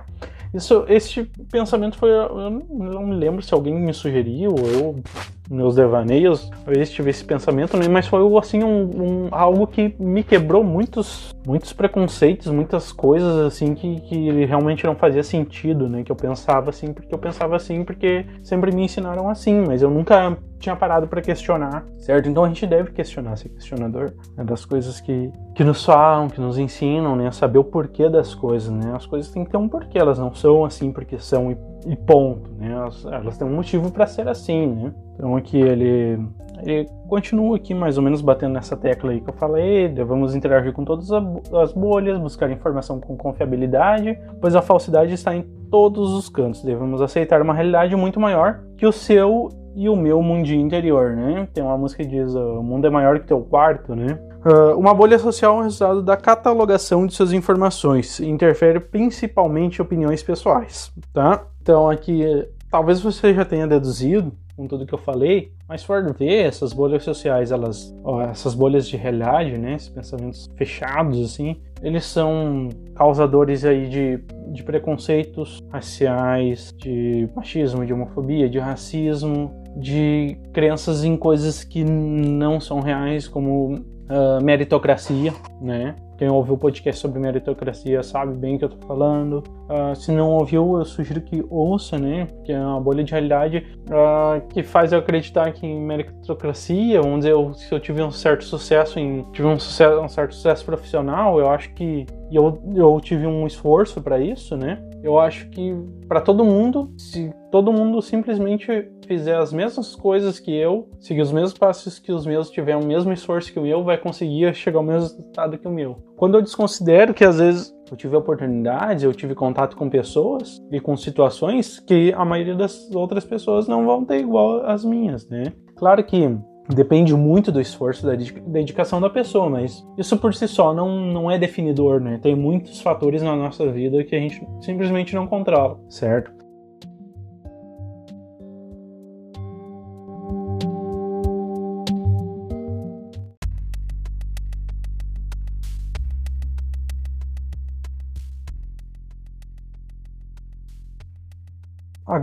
[0.54, 2.08] Isso, esse pensamento foi.
[2.08, 5.02] Eu não me lembro se alguém me sugeriu, ou eu,
[5.50, 7.86] meus devaneios, talvez tive esse pensamento, né?
[7.86, 8.84] mas foi assim um,
[9.26, 14.94] um, algo que me quebrou muitos, muitos preconceitos, muitas coisas assim que, que realmente não
[14.94, 16.02] fazia sentido, né?
[16.02, 19.90] Que eu pensava assim, porque eu pensava assim, porque sempre me ensinaram assim, mas eu
[19.90, 22.28] nunca tinha parado para questionar, certo?
[22.28, 24.44] Então a gente deve questionar, ser questionador né?
[24.44, 27.30] das coisas que, que nos falam, que nos ensinam, né?
[27.30, 28.92] Saber o porquê das coisas, né?
[28.94, 31.96] As coisas têm que ter um porquê, elas não são assim porque são e, e
[31.96, 32.72] ponto, né?
[32.72, 34.94] Elas, elas têm um motivo para ser assim, né?
[35.14, 36.18] Então aqui ele
[36.62, 40.72] ele continua aqui mais ou menos batendo nessa tecla aí que eu falei, devemos interagir
[40.72, 46.28] com todas as bolhas, buscar informação com confiabilidade, pois a falsidade está em todos os
[46.30, 46.62] cantos.
[46.62, 51.48] Devemos aceitar uma realidade muito maior que o seu e o meu mundinho interior, né?
[51.52, 54.18] Tem uma música que diz: o mundo é maior que teu quarto, né?
[54.44, 59.80] Uh, uma bolha social é o resultado da catalogação de suas informações e interfere principalmente
[59.80, 61.46] opiniões pessoais, tá?
[61.62, 62.22] Então aqui,
[62.70, 67.02] talvez você já tenha deduzido com tudo que eu falei, mas for ver essas bolhas
[67.02, 73.64] sociais, elas, ó, essas bolhas de realidade, né, esses pensamentos fechados assim, eles são causadores
[73.64, 74.18] aí de,
[74.52, 82.60] de preconceitos raciais, de machismo, de homofobia, de racismo, de crenças em coisas que não
[82.60, 85.94] são reais, como uh, meritocracia, né?
[86.16, 89.42] Quem ouviu o podcast sobre meritocracia sabe bem o que eu tô falando.
[89.68, 92.28] Uh, se não ouviu, eu sugiro que ouça, né?
[92.44, 97.18] Que é uma bolha de realidade uh, que faz eu acreditar que em meritocracia, vamos
[97.18, 100.64] dizer, eu, se eu tive um certo sucesso em tive um, sucesso, um certo sucesso
[100.64, 104.80] profissional, eu acho que eu, eu tive um esforço para isso, né?
[105.02, 105.74] Eu acho que
[106.08, 108.66] para todo mundo, se todo mundo simplesmente
[109.06, 112.84] fizer as mesmas coisas que eu, seguir os mesmos passos que os meus, tiver o
[112.84, 116.02] mesmo esforço que o meu, vai conseguir chegar ao mesmo resultado que o meu.
[116.16, 120.80] Quando eu desconsidero que às vezes eu tive oportunidades, eu tive contato com pessoas e
[120.80, 125.52] com situações que a maioria das outras pessoas não vão ter igual as minhas, né?
[125.76, 126.36] Claro que
[126.74, 131.30] depende muito do esforço, da dedicação da pessoa, mas isso por si só não, não
[131.30, 132.18] é definidor, né?
[132.20, 136.33] Tem muitos fatores na nossa vida que a gente simplesmente não controla, certo?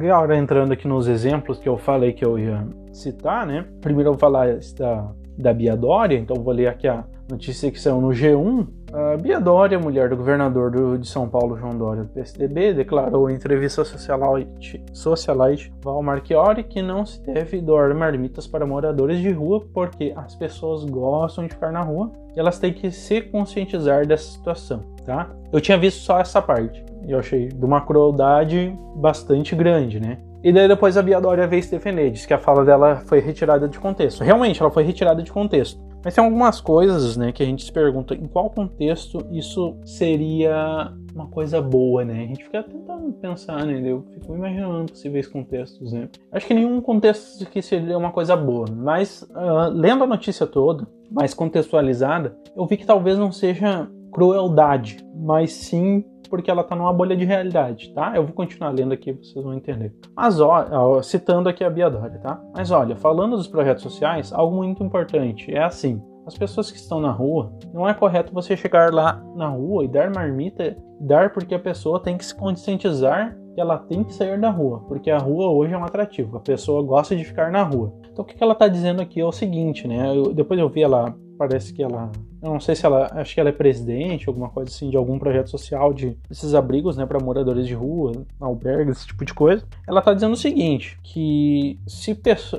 [0.09, 3.65] Agora entrando aqui nos exemplos que eu falei que eu ia citar, né?
[3.81, 7.79] Primeiro eu vou falar da, da Bia Dória, então vou ler aqui a notícia que
[7.79, 8.67] saiu no G1.
[8.93, 13.29] A Bia Dória, mulher do governador do, de São Paulo, João Dória, do PSDB, declarou
[13.29, 19.31] em entrevista socialite, socialite Val Marchiori que não se deve doar marmitas para moradores de
[19.31, 24.05] rua porque as pessoas gostam de ficar na rua e elas têm que se conscientizar
[24.05, 25.29] dessa situação, tá?
[25.51, 30.17] Eu tinha visto só essa parte eu achei de uma crueldade bastante grande, né?
[30.43, 33.19] E daí depois a Bia Dória veio se defender, disse que a fala dela foi
[33.19, 34.23] retirada de contexto.
[34.23, 35.79] Realmente, ela foi retirada de contexto.
[36.03, 40.91] Mas tem algumas coisas, né, que a gente se pergunta em qual contexto isso seria
[41.13, 42.23] uma coisa boa, né?
[42.23, 43.83] A gente fica tentando pensar, né?
[43.85, 46.09] Eu fico imaginando possíveis contextos, né?
[46.31, 50.87] Acho que nenhum contexto que seria uma coisa boa, mas uh, lendo a notícia toda,
[51.11, 56.93] mais contextualizada, eu vi que talvez não seja crueldade, mas sim porque ela está numa
[56.93, 58.13] bolha de realidade, tá?
[58.15, 59.93] Eu vou continuar lendo aqui, vocês vão entender.
[60.15, 62.41] Mas, ó, citando aqui a Bia Dória, tá?
[62.56, 67.02] Mas olha, falando dos projetos sociais, algo muito importante é assim: as pessoas que estão
[67.02, 71.54] na rua, não é correto você chegar lá na rua e dar marmita, dar porque
[71.54, 75.17] a pessoa tem que se conscientizar que ela tem que sair da rua, porque a
[75.17, 77.93] rua hoje é um atrativo, a pessoa gosta de ficar na rua.
[78.10, 80.15] Então o que ela está dizendo aqui é o seguinte, né?
[80.15, 83.39] Eu, depois eu vi ela parece que ela, eu não sei se ela, acho que
[83.39, 87.19] ela é presidente, alguma coisa assim, de algum projeto social de esses abrigos, né, para
[87.19, 89.63] moradores de rua, albergues, esse tipo de coisa.
[89.88, 92.15] Ela tá dizendo o seguinte, que se,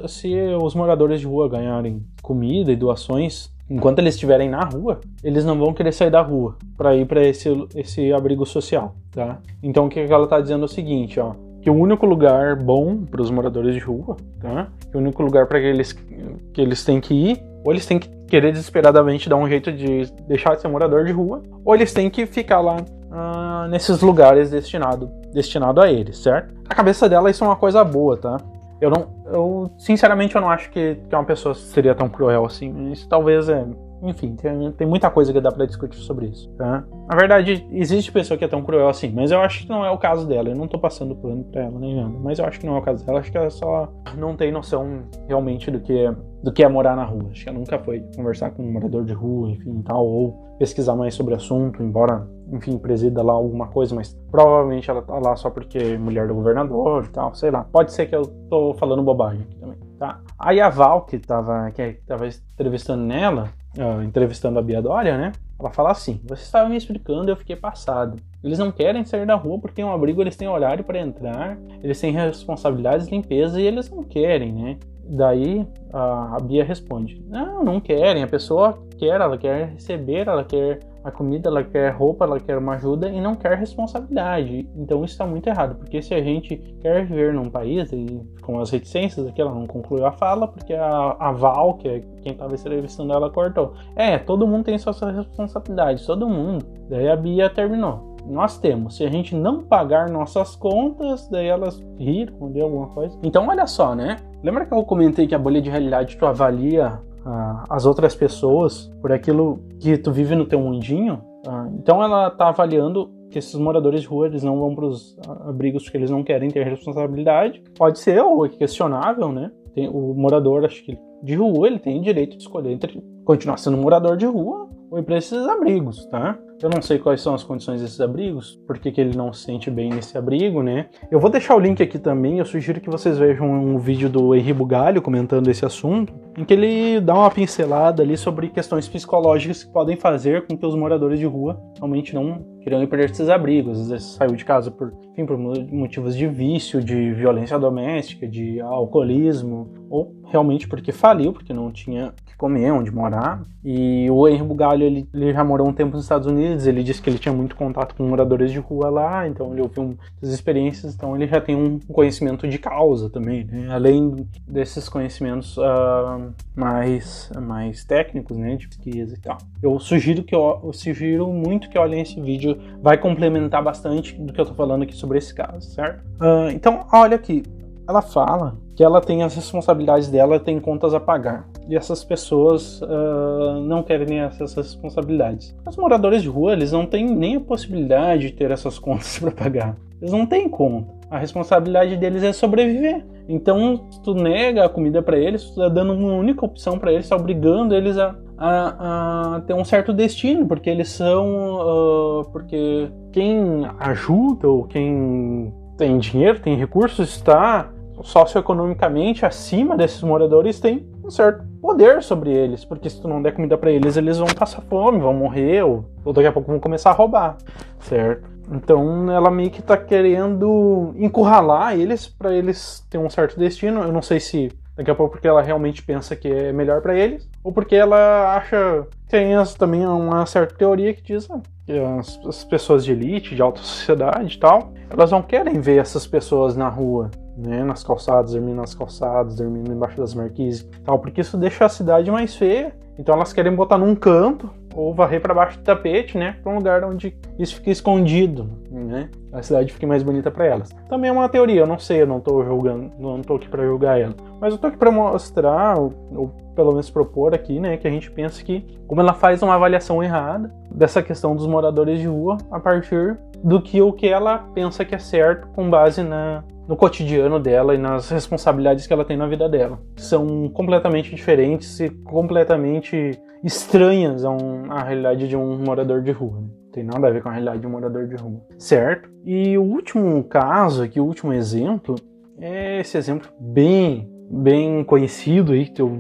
[0.09, 5.45] se os moradores de rua ganharem comida e doações enquanto eles estiverem na rua, eles
[5.45, 9.39] não vão querer sair da rua para ir para esse, esse abrigo social, tá?
[9.63, 13.05] Então o que ela tá dizendo é o seguinte, ó, que o único lugar bom
[13.05, 14.67] para os moradores de rua, tá?
[14.91, 17.99] Que o único lugar para que eles que eles têm que ir, ou eles têm
[17.99, 21.93] que querer desesperadamente dar um jeito de deixar de ser morador de rua, ou eles
[21.93, 26.55] têm que ficar lá uh, nesses lugares destinado destinado a eles, certo?
[26.67, 28.39] A cabeça dela isso é uma coisa boa, tá?
[28.81, 32.91] Eu não, eu sinceramente eu não acho que, que uma pessoa seria tão cruel assim.
[32.91, 33.67] Isso talvez é
[34.03, 36.85] enfim, tem, tem muita coisa que dá para discutir sobre isso, tá?
[37.09, 39.91] Na verdade, existe pessoa que é tão cruel assim, mas eu acho que não é
[39.91, 40.49] o caso dela.
[40.49, 42.79] Eu não tô passando pano pra ela nem nada, mas eu acho que não é
[42.81, 43.21] o caso dela.
[43.21, 46.97] Acho que ela só não tem noção realmente do que é, do que é morar
[46.97, 47.29] na rua.
[47.31, 50.97] Acho que ela nunca foi conversar com um morador de rua, enfim, tal, ou pesquisar
[50.97, 55.37] mais sobre o assunto, embora, enfim, presida lá alguma coisa, mas provavelmente ela tá lá
[55.37, 57.65] só porque é mulher do governador e tal, sei lá.
[57.65, 60.21] Pode ser que eu tô falando bobagem aqui também, tá?
[60.39, 65.33] Aí a Val, que tava, que tava entrevistando nela, uh, entrevistando a Bia Dória, né?
[65.59, 68.17] Ela fala assim: Você estava me explicando e eu fiquei passado.
[68.43, 71.57] Eles não querem sair da rua porque é um abrigo, eles têm horário para entrar,
[71.83, 74.79] eles têm responsabilidades de limpeza e eles não querem, né?
[75.05, 78.23] Daí a Bia responde: Não, não querem.
[78.23, 82.59] A pessoa quer, ela quer receber, ela quer a comida, ela quer roupa, ela quer
[82.59, 84.69] uma ajuda e não quer responsabilidade.
[84.77, 88.61] Então isso está muito errado, porque se a gente quer viver num país, e com
[88.61, 92.33] as reticências aqui, ela não concluiu a fala, porque a, a Val, que é quem
[92.33, 93.75] estava entrevistando ela, cortou.
[93.97, 96.65] É, todo mundo tem suas responsabilidades, todo mundo.
[96.89, 98.13] Daí a Bia terminou.
[98.25, 103.19] Nós temos, se a gente não pagar nossas contas, daí elas riram, deu alguma coisa.
[103.23, 104.17] Então olha só, né?
[104.45, 108.91] Lembra que eu comentei que a bolha de realidade tu avalia ah, as outras pessoas
[109.01, 111.23] por aquilo que tu vive no teu mundinho.
[111.47, 115.17] Ah, então ela está avaliando que esses moradores de rua eles não vão para os
[115.47, 117.63] abrigos porque eles não querem ter responsabilidade.
[117.77, 119.51] Pode ser ou é questionável, né?
[119.75, 123.77] Tem, o morador, acho que de rua, ele tem direito de escolher entre continuar sendo
[123.77, 126.39] morador de rua ou ir para esses abrigos, tá?
[126.63, 129.69] Eu não sei quais são as condições desses abrigos, porque que ele não se sente
[129.69, 130.87] bem nesse abrigo, né?
[131.11, 134.33] Eu vou deixar o link aqui também, eu sugiro que vocês vejam um vídeo do
[134.33, 139.65] Henri Bugalho comentando esse assunto, em que ele dá uma pincelada ali sobre questões psicológicas
[139.65, 143.81] que podem fazer com que os moradores de rua realmente não ir para esses abrigos.
[143.81, 148.61] Às vezes saiu de casa por, enfim, por motivos de vício, de violência doméstica, de
[148.61, 153.43] alcoolismo, ou realmente porque faliu, porque não tinha que comer, onde morar.
[153.65, 157.01] E o Henri Bugalho, ele, ele já morou um tempo nos Estados Unidos, Ele disse
[157.01, 160.95] que ele tinha muito contato com moradores de rua lá, então ele ouviu muitas experiências,
[160.95, 163.69] então ele já tem um conhecimento de causa também, né?
[163.71, 169.39] além desses conhecimentos uh, mais, mais técnicos, né, de pesquisa e tal.
[169.63, 174.33] Eu sugiro que eu, eu, sugiro muito que olhem esse vídeo, vai complementar bastante do
[174.33, 176.03] que eu tô falando aqui sobre esse caso, certo?
[176.21, 177.43] Uh, então, olha aqui,
[177.89, 181.47] ela fala que ela tem as responsabilidades dela, tem contas a pagar.
[181.69, 185.55] E essas pessoas uh, não querem essas responsabilidades.
[185.67, 189.31] Os moradores de rua, eles não têm nem a possibilidade de ter essas contas para
[189.31, 189.77] pagar.
[190.01, 190.93] Eles não têm conta.
[191.11, 193.05] A responsabilidade deles é sobreviver.
[193.29, 196.93] Então, se tu nega a comida para eles, tu tá dando uma única opção para
[196.93, 201.59] eles, tá obrigando eles a, a, a, ter um certo destino, porque eles são.
[201.61, 207.71] Uh, porque quem ajuda ou quem tem dinheiro, tem recursos, está
[208.03, 213.33] socioeconomicamente acima desses moradores tem um certo poder sobre eles, porque se tu não der
[213.33, 216.61] comida para eles, eles vão passar fome, vão morrer, ou, ou daqui a pouco vão
[216.61, 217.37] começar a roubar,
[217.81, 218.29] certo?
[218.51, 223.83] Então ela meio que tá querendo encurralar eles para eles terem um certo destino.
[223.83, 226.95] Eu não sei se daqui a pouco porque ela realmente pensa que é melhor para
[226.95, 231.79] eles, ou porque ela acha tem as, também uma certa teoria que diz ah, que
[231.79, 236.07] as, as, pessoas de elite, de alta sociedade e tal, elas não querem ver essas
[236.07, 241.21] pessoas na rua né, nas calçadas, dormindo nas calçadas, dormindo embaixo das marquises tal, porque
[241.21, 242.75] isso deixa a cidade mais feia.
[242.99, 246.57] Então elas querem botar num canto ou varrer para baixo do tapete, né, para um
[246.57, 249.09] lugar onde isso fique escondido, né?
[249.33, 250.71] A cidade fique mais bonita para elas.
[250.89, 253.65] Também é uma teoria, eu não sei, eu não tô julgando, não tô aqui para
[253.65, 257.77] julgar ela, mas eu tô aqui para mostrar ou, ou pelo menos propor aqui, né,
[257.77, 261.99] que a gente pensa que como ela faz uma avaliação errada dessa questão dos moradores
[261.99, 266.03] de rua a partir do que o que ela pensa que é certo com base
[266.03, 269.81] na no cotidiano dela e nas responsabilidades que ela tem na vida dela.
[269.97, 276.41] São completamente diferentes e completamente estranhas à realidade de um morador de rua.
[276.41, 276.49] Né?
[276.73, 278.41] Tem nada a ver com a realidade de um morador de rua.
[278.57, 279.11] Certo?
[279.25, 281.97] E o último caso aqui, o último exemplo,
[282.41, 285.93] é esse exemplo bem, bem conhecido aí, que eu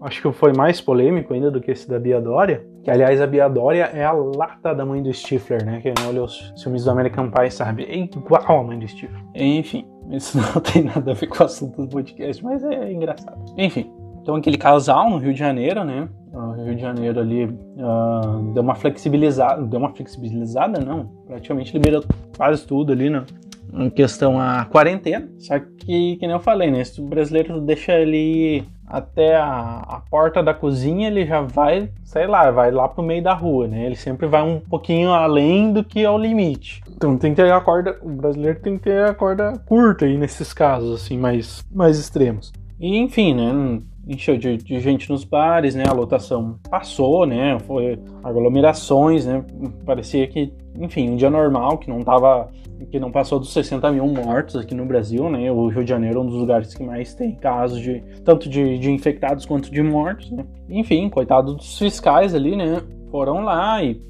[0.00, 3.26] acho que foi mais polêmico ainda do que esse da Bia Dória, que aliás a
[3.26, 5.80] Bia Dória é a lata da mãe do Stifler, né?
[5.80, 9.22] Quem olha os filmes do American Pie sabe, é igual a mãe do Stifler.
[9.34, 13.38] Enfim, isso não tem nada a ver com o assunto do podcast, mas é engraçado.
[13.56, 13.90] Enfim,
[14.20, 16.08] então aquele casal no Rio de Janeiro, né?
[16.32, 22.02] o Rio de Janeiro ali uh, deu uma flexibilizada, deu uma flexibilizada não, praticamente liberou
[22.36, 23.24] quase tudo ali, né?
[23.72, 26.82] Em questão a quarentena, só que, que nem eu falei, né?
[26.84, 28.64] Se o brasileiro deixa ele
[28.94, 33.24] até a, a, porta da cozinha, ele já vai, sei lá, vai lá pro meio
[33.24, 33.86] da rua, né?
[33.86, 36.80] Ele sempre vai um pouquinho além do que é o limite.
[36.94, 40.16] Então tem que ter a corda, o brasileiro tem que ter a corda curta aí
[40.16, 42.52] nesses casos, assim, mais, mais extremos.
[42.78, 43.82] E enfim, né?
[44.06, 45.84] Encheu de, de gente nos bares, né?
[45.88, 47.58] A lotação passou, né?
[47.60, 49.44] Foi aglomerações, né?
[49.86, 52.50] Parecia que, enfim, um dia normal, que não tava
[52.90, 55.50] que não passou dos 60 mil mortos aqui no Brasil, né?
[55.50, 58.78] O Rio de Janeiro é um dos lugares que mais tem casos de tanto de,
[58.78, 60.44] de infectados quanto de mortos, né?
[60.68, 62.82] Enfim, coitado dos fiscais ali, né?
[63.10, 64.00] Foram lá e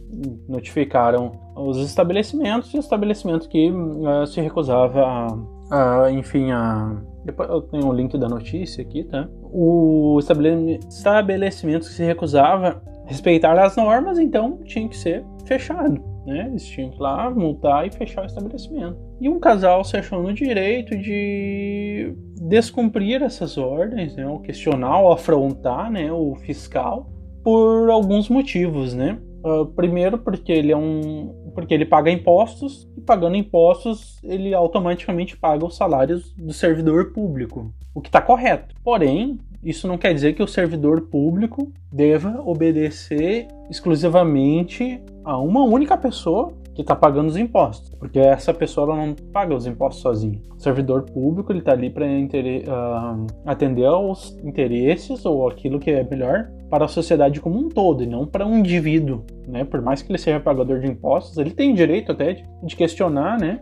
[0.49, 5.29] notificaram os estabelecimentos e estabelecimentos que uh, se recusava
[5.71, 9.29] a, a, enfim, a depois eu tenho o link da notícia aqui, tá?
[9.43, 16.47] O estabelecimento que se recusava a respeitar as normas, então tinha que ser fechado né?
[16.49, 18.97] Eles tinham que ir lá, multar e fechar o estabelecimento.
[19.21, 24.27] E um casal se achou no direito de descumprir essas ordens, né?
[24.27, 26.13] Ou questionar ou afrontar, né?
[26.13, 27.11] O fiscal
[27.43, 29.19] por alguns motivos, né?
[29.45, 35.37] Uh, primeiro porque ele é um porque ele paga impostos e pagando impostos ele automaticamente
[35.37, 38.75] paga os salários do servidor público, o que está correto.
[38.83, 45.97] Porém, isso não quer dizer que o servidor público deva obedecer exclusivamente a uma única
[45.97, 50.41] pessoa que está pagando os impostos, porque essa pessoa não paga os impostos sozinha.
[50.57, 56.03] O servidor público ele está ali para uh, atender aos interesses ou aquilo que é
[56.03, 59.63] melhor para a sociedade como um todo e não para um indivíduo, né?
[59.63, 63.39] Por mais que ele seja pagador de impostos, ele tem direito até de, de questionar,
[63.39, 63.61] né?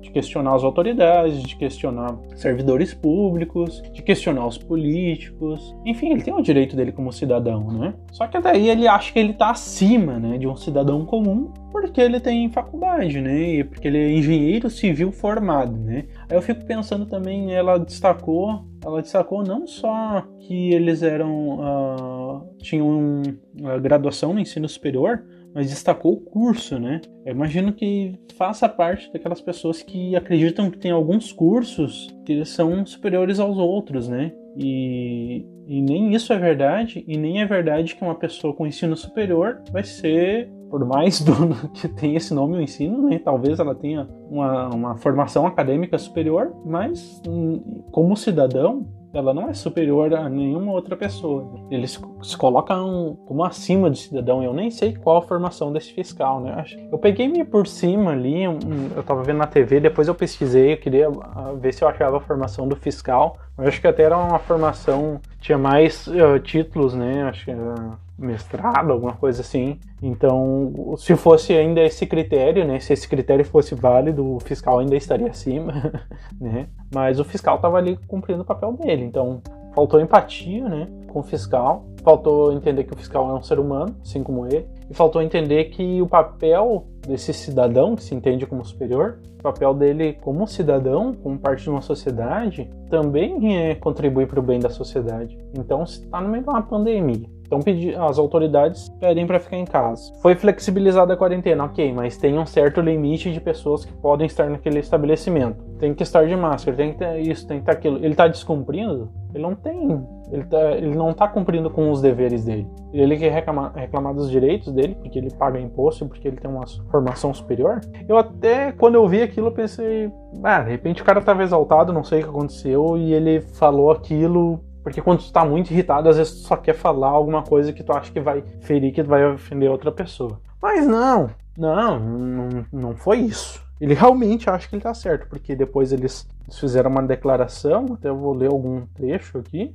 [0.00, 5.74] De questionar as autoridades, de questionar servidores públicos, de questionar os políticos.
[5.84, 7.94] Enfim, ele tem o direito dele como cidadão, né?
[8.12, 12.00] Só que daí ele acha que ele está acima, né, de um cidadão comum porque
[12.00, 13.38] ele tem faculdade, né?
[13.38, 16.06] E porque ele é engenheiro civil formado, né?
[16.28, 22.56] Aí eu fico pensando também, ela destacou, ela destacou não só que eles eram uh,
[22.62, 23.20] tinham
[23.60, 25.24] uh, graduação no ensino superior,
[25.56, 27.00] mas destacou o curso, né?
[27.24, 32.84] Eu imagino que faça parte daquelas pessoas que acreditam que tem alguns cursos que são
[32.84, 34.32] superiores aos outros, né?
[34.54, 38.94] E, e nem isso é verdade, e nem é verdade que uma pessoa com ensino
[38.94, 41.24] superior vai ser, por mais
[41.72, 43.18] que tem esse nome o ensino, né?
[43.18, 48.86] Talvez ela tenha uma, uma formação acadêmica superior, mas hum, como cidadão,
[49.16, 51.48] ela não é superior a nenhuma outra pessoa.
[51.70, 54.42] Eles se colocam como acima do cidadão.
[54.42, 56.64] Eu nem sei qual a formação desse fiscal, né?
[56.92, 60.76] Eu peguei me por cima ali, eu tava vendo na TV, depois eu pesquisei, eu
[60.76, 63.36] queria ah, ver se eu achava a formação do fiscal.
[63.56, 67.22] Eu acho que até era uma formação, tinha mais uh, títulos, né?
[67.24, 69.78] Acho que era mestrado, alguma coisa assim.
[70.02, 74.96] Então, se fosse ainda esse critério, né, se esse critério fosse válido, o fiscal ainda
[74.96, 75.72] estaria acima,
[76.40, 76.68] né?
[76.94, 79.04] Mas o fiscal estava ali cumprindo o papel dele.
[79.04, 79.42] Então,
[79.74, 83.94] faltou empatia, né, com o fiscal, faltou entender que o fiscal é um ser humano,
[84.00, 88.64] assim como ele, e faltou entender que o papel desse cidadão que se entende como
[88.64, 94.40] superior, o papel dele como cidadão, como parte de uma sociedade, também é contribuir para
[94.40, 95.38] o bem da sociedade.
[95.52, 97.60] Então, se está no meio de uma pandemia, então
[98.06, 100.12] as autoridades pedem para ficar em casa.
[100.20, 104.50] Foi flexibilizada a quarentena, ok, mas tem um certo limite de pessoas que podem estar
[104.50, 105.64] naquele estabelecimento.
[105.78, 107.96] Tem que estar de máscara, tem que ter isso, tem que ter aquilo.
[107.98, 109.10] Ele está descumprindo?
[109.32, 110.04] Ele não tem.
[110.32, 112.66] Ele, tá, ele não está cumprindo com os deveres dele.
[112.92, 116.66] Ele quer reclamar, reclamar dos direitos dele, porque ele paga imposto, porque ele tem uma
[116.90, 117.80] formação superior.
[118.08, 120.10] Eu até, quando eu vi aquilo, pensei,
[120.42, 123.90] ah, de repente o cara estava exaltado, não sei o que aconteceu, e ele falou
[123.90, 127.72] aquilo porque quando tu tá muito irritado, às vezes tu só quer falar alguma coisa
[127.72, 130.40] que tu acha que vai ferir, que vai ofender outra pessoa.
[130.62, 131.28] Mas não,
[131.58, 133.60] não, não, não foi isso.
[133.80, 138.16] Ele realmente acha que ele tá certo, porque depois eles fizeram uma declaração, até eu
[138.16, 139.74] vou ler algum trecho aqui,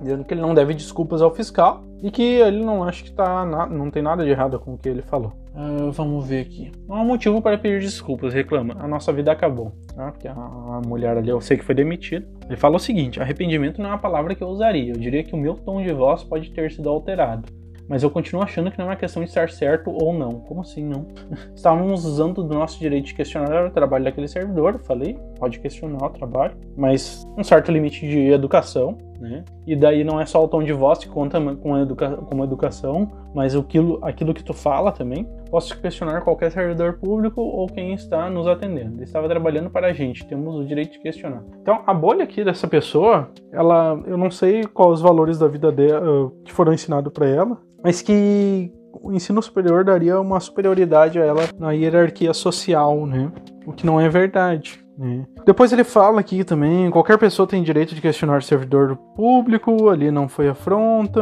[0.00, 3.44] dizendo que ele não deve desculpas ao fiscal e que ele não acha que tá
[3.66, 5.34] não tem nada de errado com o que ele falou.
[5.56, 6.70] Uh, vamos ver aqui.
[6.86, 8.76] Não há motivo para pedir desculpas, reclama.
[8.78, 9.72] A nossa vida acabou.
[9.94, 10.12] Tá?
[10.12, 12.28] Porque a, a mulher ali, eu sei que foi demitida.
[12.46, 14.92] Ele fala o seguinte: arrependimento não é uma palavra que eu usaria.
[14.92, 17.48] Eu diria que o meu tom de voz pode ter sido alterado
[17.88, 20.40] mas eu continuo achando que não é uma questão de estar certo ou não.
[20.40, 21.06] Como assim não?
[21.54, 26.10] Estávamos usando do nosso direito de questionar o trabalho daquele servidor, falei, pode questionar o
[26.10, 29.44] trabalho, mas um certo limite de educação né?
[29.66, 33.10] E daí não é só o tom de voz que conta com educa como educação,
[33.34, 35.28] mas aquilo, aquilo que tu fala também.
[35.50, 39.02] Posso questionar qualquer servidor público ou quem está nos atendendo.
[39.02, 41.42] Estava trabalhando para a gente, temos o direito de questionar.
[41.60, 45.70] Então, a bolha aqui dessa pessoa, ela, eu não sei quais os valores da vida
[45.70, 51.24] dela que foram ensinados para ela, mas que o ensino superior daria uma superioridade a
[51.24, 53.30] ela na hierarquia social, né?
[53.66, 54.85] O que não é verdade.
[54.98, 55.24] Né?
[55.44, 60.10] Depois ele fala aqui também: qualquer pessoa tem direito de questionar o servidor público, ali
[60.10, 61.20] não foi afronta,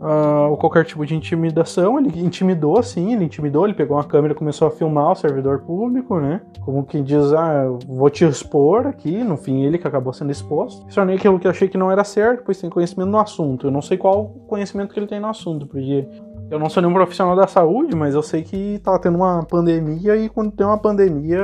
[0.00, 1.98] uh, ou qualquer tipo de intimidação.
[1.98, 5.60] Ele intimidou, sim, ele intimidou, ele pegou uma câmera e começou a filmar o servidor
[5.60, 6.40] público, né?
[6.60, 9.22] Como quem diz, ah, vou te expor aqui.
[9.22, 10.84] No fim, ele que acabou sendo exposto.
[10.84, 13.66] Questionei aquilo que eu achei que não era certo, pois tem conhecimento no assunto.
[13.66, 16.06] Eu não sei qual conhecimento que ele tem no assunto, porque
[16.50, 20.16] eu não sou nenhum profissional da saúde, mas eu sei que tá tendo uma pandemia
[20.16, 21.42] e quando tem uma pandemia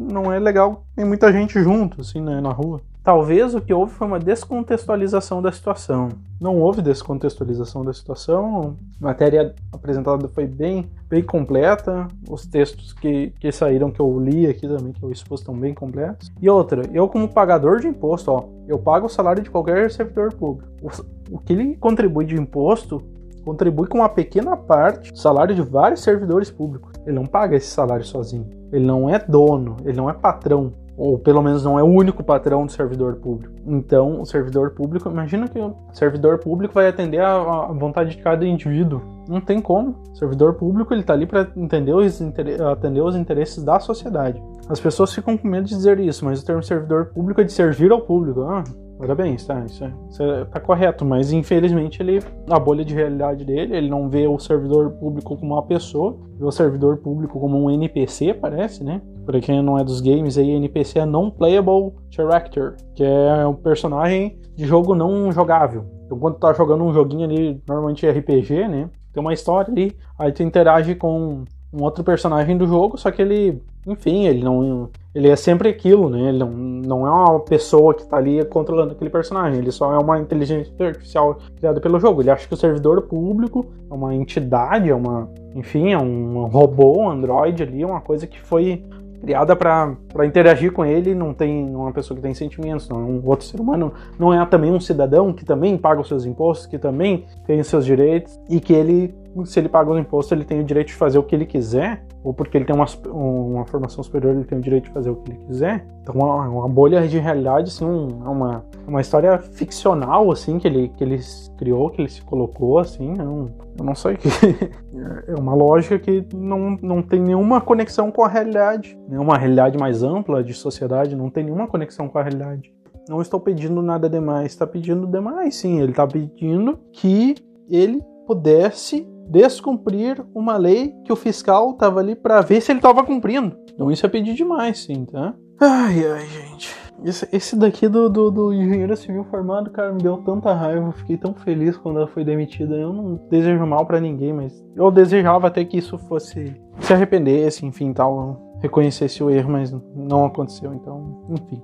[0.00, 2.80] não é legal tem muita gente junto, assim, né, na rua.
[3.04, 6.08] Talvez o que houve foi uma descontextualização da situação.
[6.40, 13.32] Não houve descontextualização da situação, a matéria apresentada foi bem, bem completa, os textos que,
[13.38, 16.32] que saíram que eu li aqui também, que eu expus, estão bem completos.
[16.42, 20.32] E outra, eu como pagador de imposto, ó, eu pago o salário de qualquer servidor
[20.32, 20.68] público.
[20.82, 23.00] O, o que ele contribui de imposto
[23.46, 26.92] contribui com uma pequena parte do salário de vários servidores públicos.
[27.06, 28.50] Ele não paga esse salário sozinho.
[28.72, 32.24] Ele não é dono, ele não é patrão ou pelo menos não é o único
[32.24, 33.54] patrão do servidor público.
[33.66, 38.46] Então, o servidor público, imagina que o servidor público vai atender a vontade de cada
[38.46, 39.02] indivíduo.
[39.28, 39.96] Não tem como.
[40.10, 44.42] O servidor público ele está ali para atender os interesses da sociedade.
[44.68, 47.52] As pessoas ficam com medo de dizer isso, mas o termo servidor público é de
[47.52, 48.42] servir ao público.
[48.42, 48.64] Ah,
[48.98, 49.62] Parabéns, tá?
[49.64, 53.90] Isso, é, isso é, tá correto, mas infelizmente ele, a bolha de realidade dele, ele
[53.90, 58.32] não vê o servidor público como uma pessoa, vê o servidor público como um NPC,
[58.34, 59.02] parece, né?
[59.26, 64.38] Para quem não é dos games, aí NPC é Non-Playable Character, que é um personagem
[64.54, 65.84] de jogo não jogável.
[66.06, 68.88] Então, quando tá jogando um joguinho ali, normalmente RPG, né?
[69.12, 73.20] Tem uma história ali, aí tu interage com um outro personagem do jogo, só que
[73.20, 74.88] ele, enfim, ele não.
[75.16, 76.28] Ele é sempre aquilo, né?
[76.28, 79.98] Ele não, não é uma pessoa que tá ali controlando aquele personagem, ele só é
[79.98, 82.20] uma inteligência artificial criada pelo jogo.
[82.20, 85.26] Ele acha que o servidor público é uma entidade, é uma.
[85.54, 88.84] Enfim, é um robô, um android ali, uma coisa que foi
[89.22, 89.96] criada para
[90.26, 93.58] interagir com ele, não tem uma pessoa que tem sentimentos, não é um outro ser
[93.58, 97.58] humano, não é também um cidadão que também paga os seus impostos, que também tem
[97.58, 99.14] os seus direitos e que ele,
[99.44, 102.04] se ele paga o imposto, ele tem o direito de fazer o que ele quiser,
[102.22, 105.16] ou porque ele tem uma, uma formação superior, ele tem o direito de fazer o
[105.16, 105.86] que ele quiser.
[106.02, 110.88] Então, uma, uma bolha de realidade, assim, é uma, uma história ficcional, assim, que ele,
[110.96, 111.18] que ele
[111.58, 114.28] criou, que ele se colocou, assim, é um, eu não sei que
[115.26, 120.02] é uma lógica que não, não tem nenhuma conexão com a realidade, nenhuma realidade mais
[120.02, 122.72] ampla de sociedade, não tem nenhuma conexão com a realidade.
[123.08, 127.34] Não estou pedindo nada demais, está pedindo demais, sim, ele está pedindo que
[127.68, 133.04] ele pudesse descumprir uma lei que o fiscal estava ali para ver se ele estava
[133.04, 133.56] cumprindo.
[133.72, 135.34] Então isso é pedir demais, sim, tá?
[135.60, 136.74] Ai, ai, gente.
[137.04, 140.86] Esse, esse daqui do, do, do, engenheiro civil formado, cara, me deu tanta raiva.
[140.86, 142.74] Eu fiquei tão feliz quando ela foi demitida.
[142.74, 147.66] Eu não desejo mal para ninguém, mas eu desejava até que isso fosse se arrependesse,
[147.66, 150.74] enfim, tal, reconhecesse o erro, mas não aconteceu.
[150.74, 151.62] Então, enfim.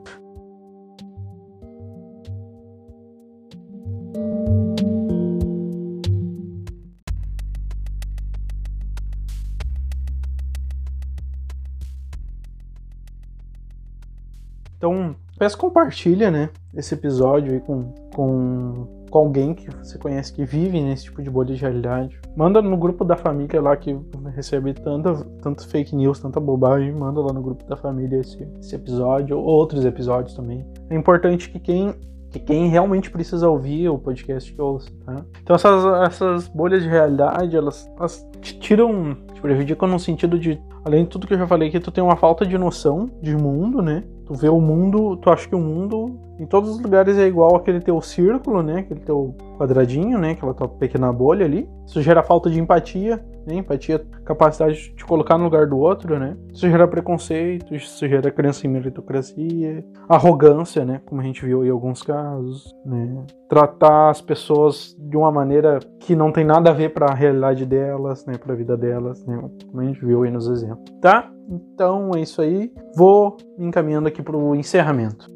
[14.82, 20.44] Então, peço compartilha, né, esse episódio aí com, com, com alguém que você conhece que
[20.44, 22.18] vive nesse tipo de bolha de realidade.
[22.36, 23.96] Manda no grupo da família lá que
[24.34, 26.90] recebe tanta, tanto fake news, tanta bobagem.
[26.90, 30.66] Manda lá no grupo da família esse, esse episódio, ou outros episódios também.
[30.90, 31.94] É importante que quem
[32.32, 35.24] que quem realmente precisa ouvir o podcast que ouça, tá?
[35.42, 40.60] Então essas, essas bolhas de realidade, elas, elas te tiram, te prejudicam no sentido de,
[40.84, 43.36] além de tudo que eu já falei aqui, tu tem uma falta de noção de
[43.36, 44.02] mundo, né?
[44.24, 47.54] Tu vê o mundo, tu acha que o mundo em todos os lugares é igual
[47.54, 48.80] aquele teu círculo, né?
[48.80, 50.30] Aquele teu quadradinho, né?
[50.30, 51.68] Aquela tua pequena bolha ali.
[51.86, 53.56] Isso gera falta de empatia, né?
[53.56, 56.36] Empatia, capacidade de colocar no lugar do outro, né?
[56.52, 61.00] Isso gera preconceito, isso gera crença em meritocracia, arrogância, né?
[61.04, 63.24] Como a gente viu em alguns casos, né?
[63.48, 67.64] Tratar as pessoas de uma maneira que não tem nada a ver para a realidade
[67.66, 68.34] delas, né?
[68.38, 69.42] Para a vida delas, né?
[69.66, 71.30] Como a gente viu aí nos exemplos, tá?
[71.48, 72.72] Então é isso aí.
[72.96, 75.31] Vou me encaminhando aqui para o encerramento.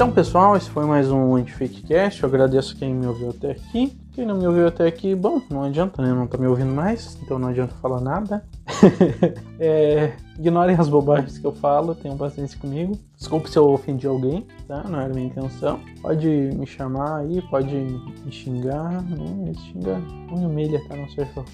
[0.00, 2.22] Então, pessoal, esse foi mais um Antifakecast.
[2.22, 3.94] Eu agradeço quem me ouviu até aqui.
[4.14, 6.10] Quem não me ouviu até aqui, bom, não adianta, né?
[6.14, 8.42] Não tá me ouvindo mais, então não adianta falar nada.
[9.58, 12.98] é, ignorem as bobagens que eu falo, tenham paciência comigo.
[13.16, 14.82] Desculpe se eu ofendi alguém, tá?
[14.88, 15.78] Não era minha intenção.
[16.00, 19.02] Pode me chamar aí, pode me xingar.
[19.02, 20.00] Não, me xinga
[20.32, 20.96] unha humilha, tá?
[20.96, 21.44] Não sei se eu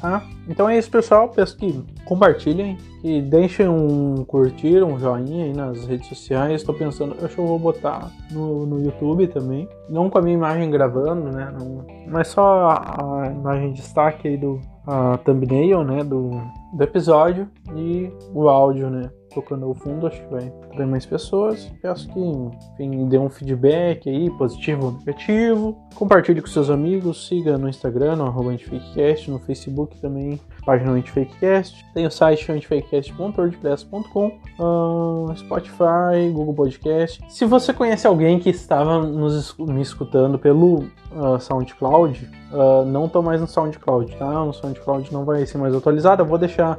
[0.00, 0.26] Tá?
[0.48, 1.28] Então é isso, pessoal.
[1.28, 6.60] Peço que compartilhem, que deixem um curtir, um joinha aí nas redes sociais.
[6.60, 9.68] Estou pensando, acho que eu vou botar no, no YouTube também.
[9.88, 11.54] Não com a minha imagem gravando, né?
[11.56, 16.02] Não, mas só a, a imagem de destaque aí do a thumbnail, né?
[16.02, 16.30] Do,
[16.72, 19.10] do episódio e o áudio, né?
[19.34, 21.72] Tocando ao fundo, acho que vai atrair mais pessoas.
[21.80, 25.78] Peço que, enfim, dê um feedback aí, positivo ou negativo.
[25.94, 31.84] Compartilhe com seus amigos, siga no Instagram, no arroba no Facebook também, página Antifakecast.
[31.92, 37.22] Tem o site antifakecast.wordpress.com, uh, Spotify, Google Podcast.
[37.28, 43.22] Se você conhece alguém que estava nos, me escutando pelo uh, SoundCloud, uh, não estou
[43.22, 44.42] mais no SoundCloud, tá?
[44.42, 46.22] O SoundCloud não vai ser mais atualizado.
[46.22, 46.78] Eu vou deixar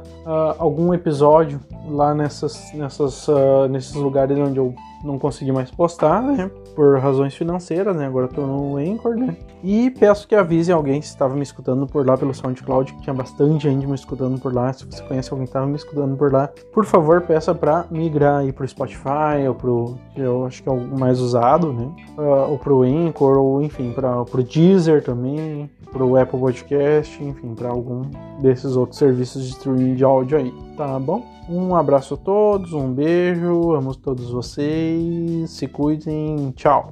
[0.58, 3.26] algum episódio lá nessas, nessas,
[3.70, 4.74] nesses lugares onde eu
[5.04, 6.50] não consegui mais postar, né?
[6.74, 8.06] Por razões financeiras, né?
[8.06, 9.36] Agora tô no Anchor, né?
[9.62, 13.14] E peço que avisem alguém se estava me escutando por lá pelo SoundCloud, que tinha
[13.14, 14.72] bastante gente me escutando por lá.
[14.72, 18.40] Se você conhece alguém que estava me escutando por lá, por favor, peça para migrar
[18.40, 19.98] aí pro Spotify ou pro.
[20.16, 21.90] Eu acho que é o mais usado, né?
[22.18, 27.68] Uh, ou pro Anchor, ou enfim, para pro Deezer também, pro Apple Podcast, enfim, para
[27.68, 28.02] algum
[28.40, 31.24] desses outros serviços de streaming de áudio aí, tá bom?
[31.48, 36.90] Um abraço a todos, um beijo, amo todos vocês, se cuidem, tchau!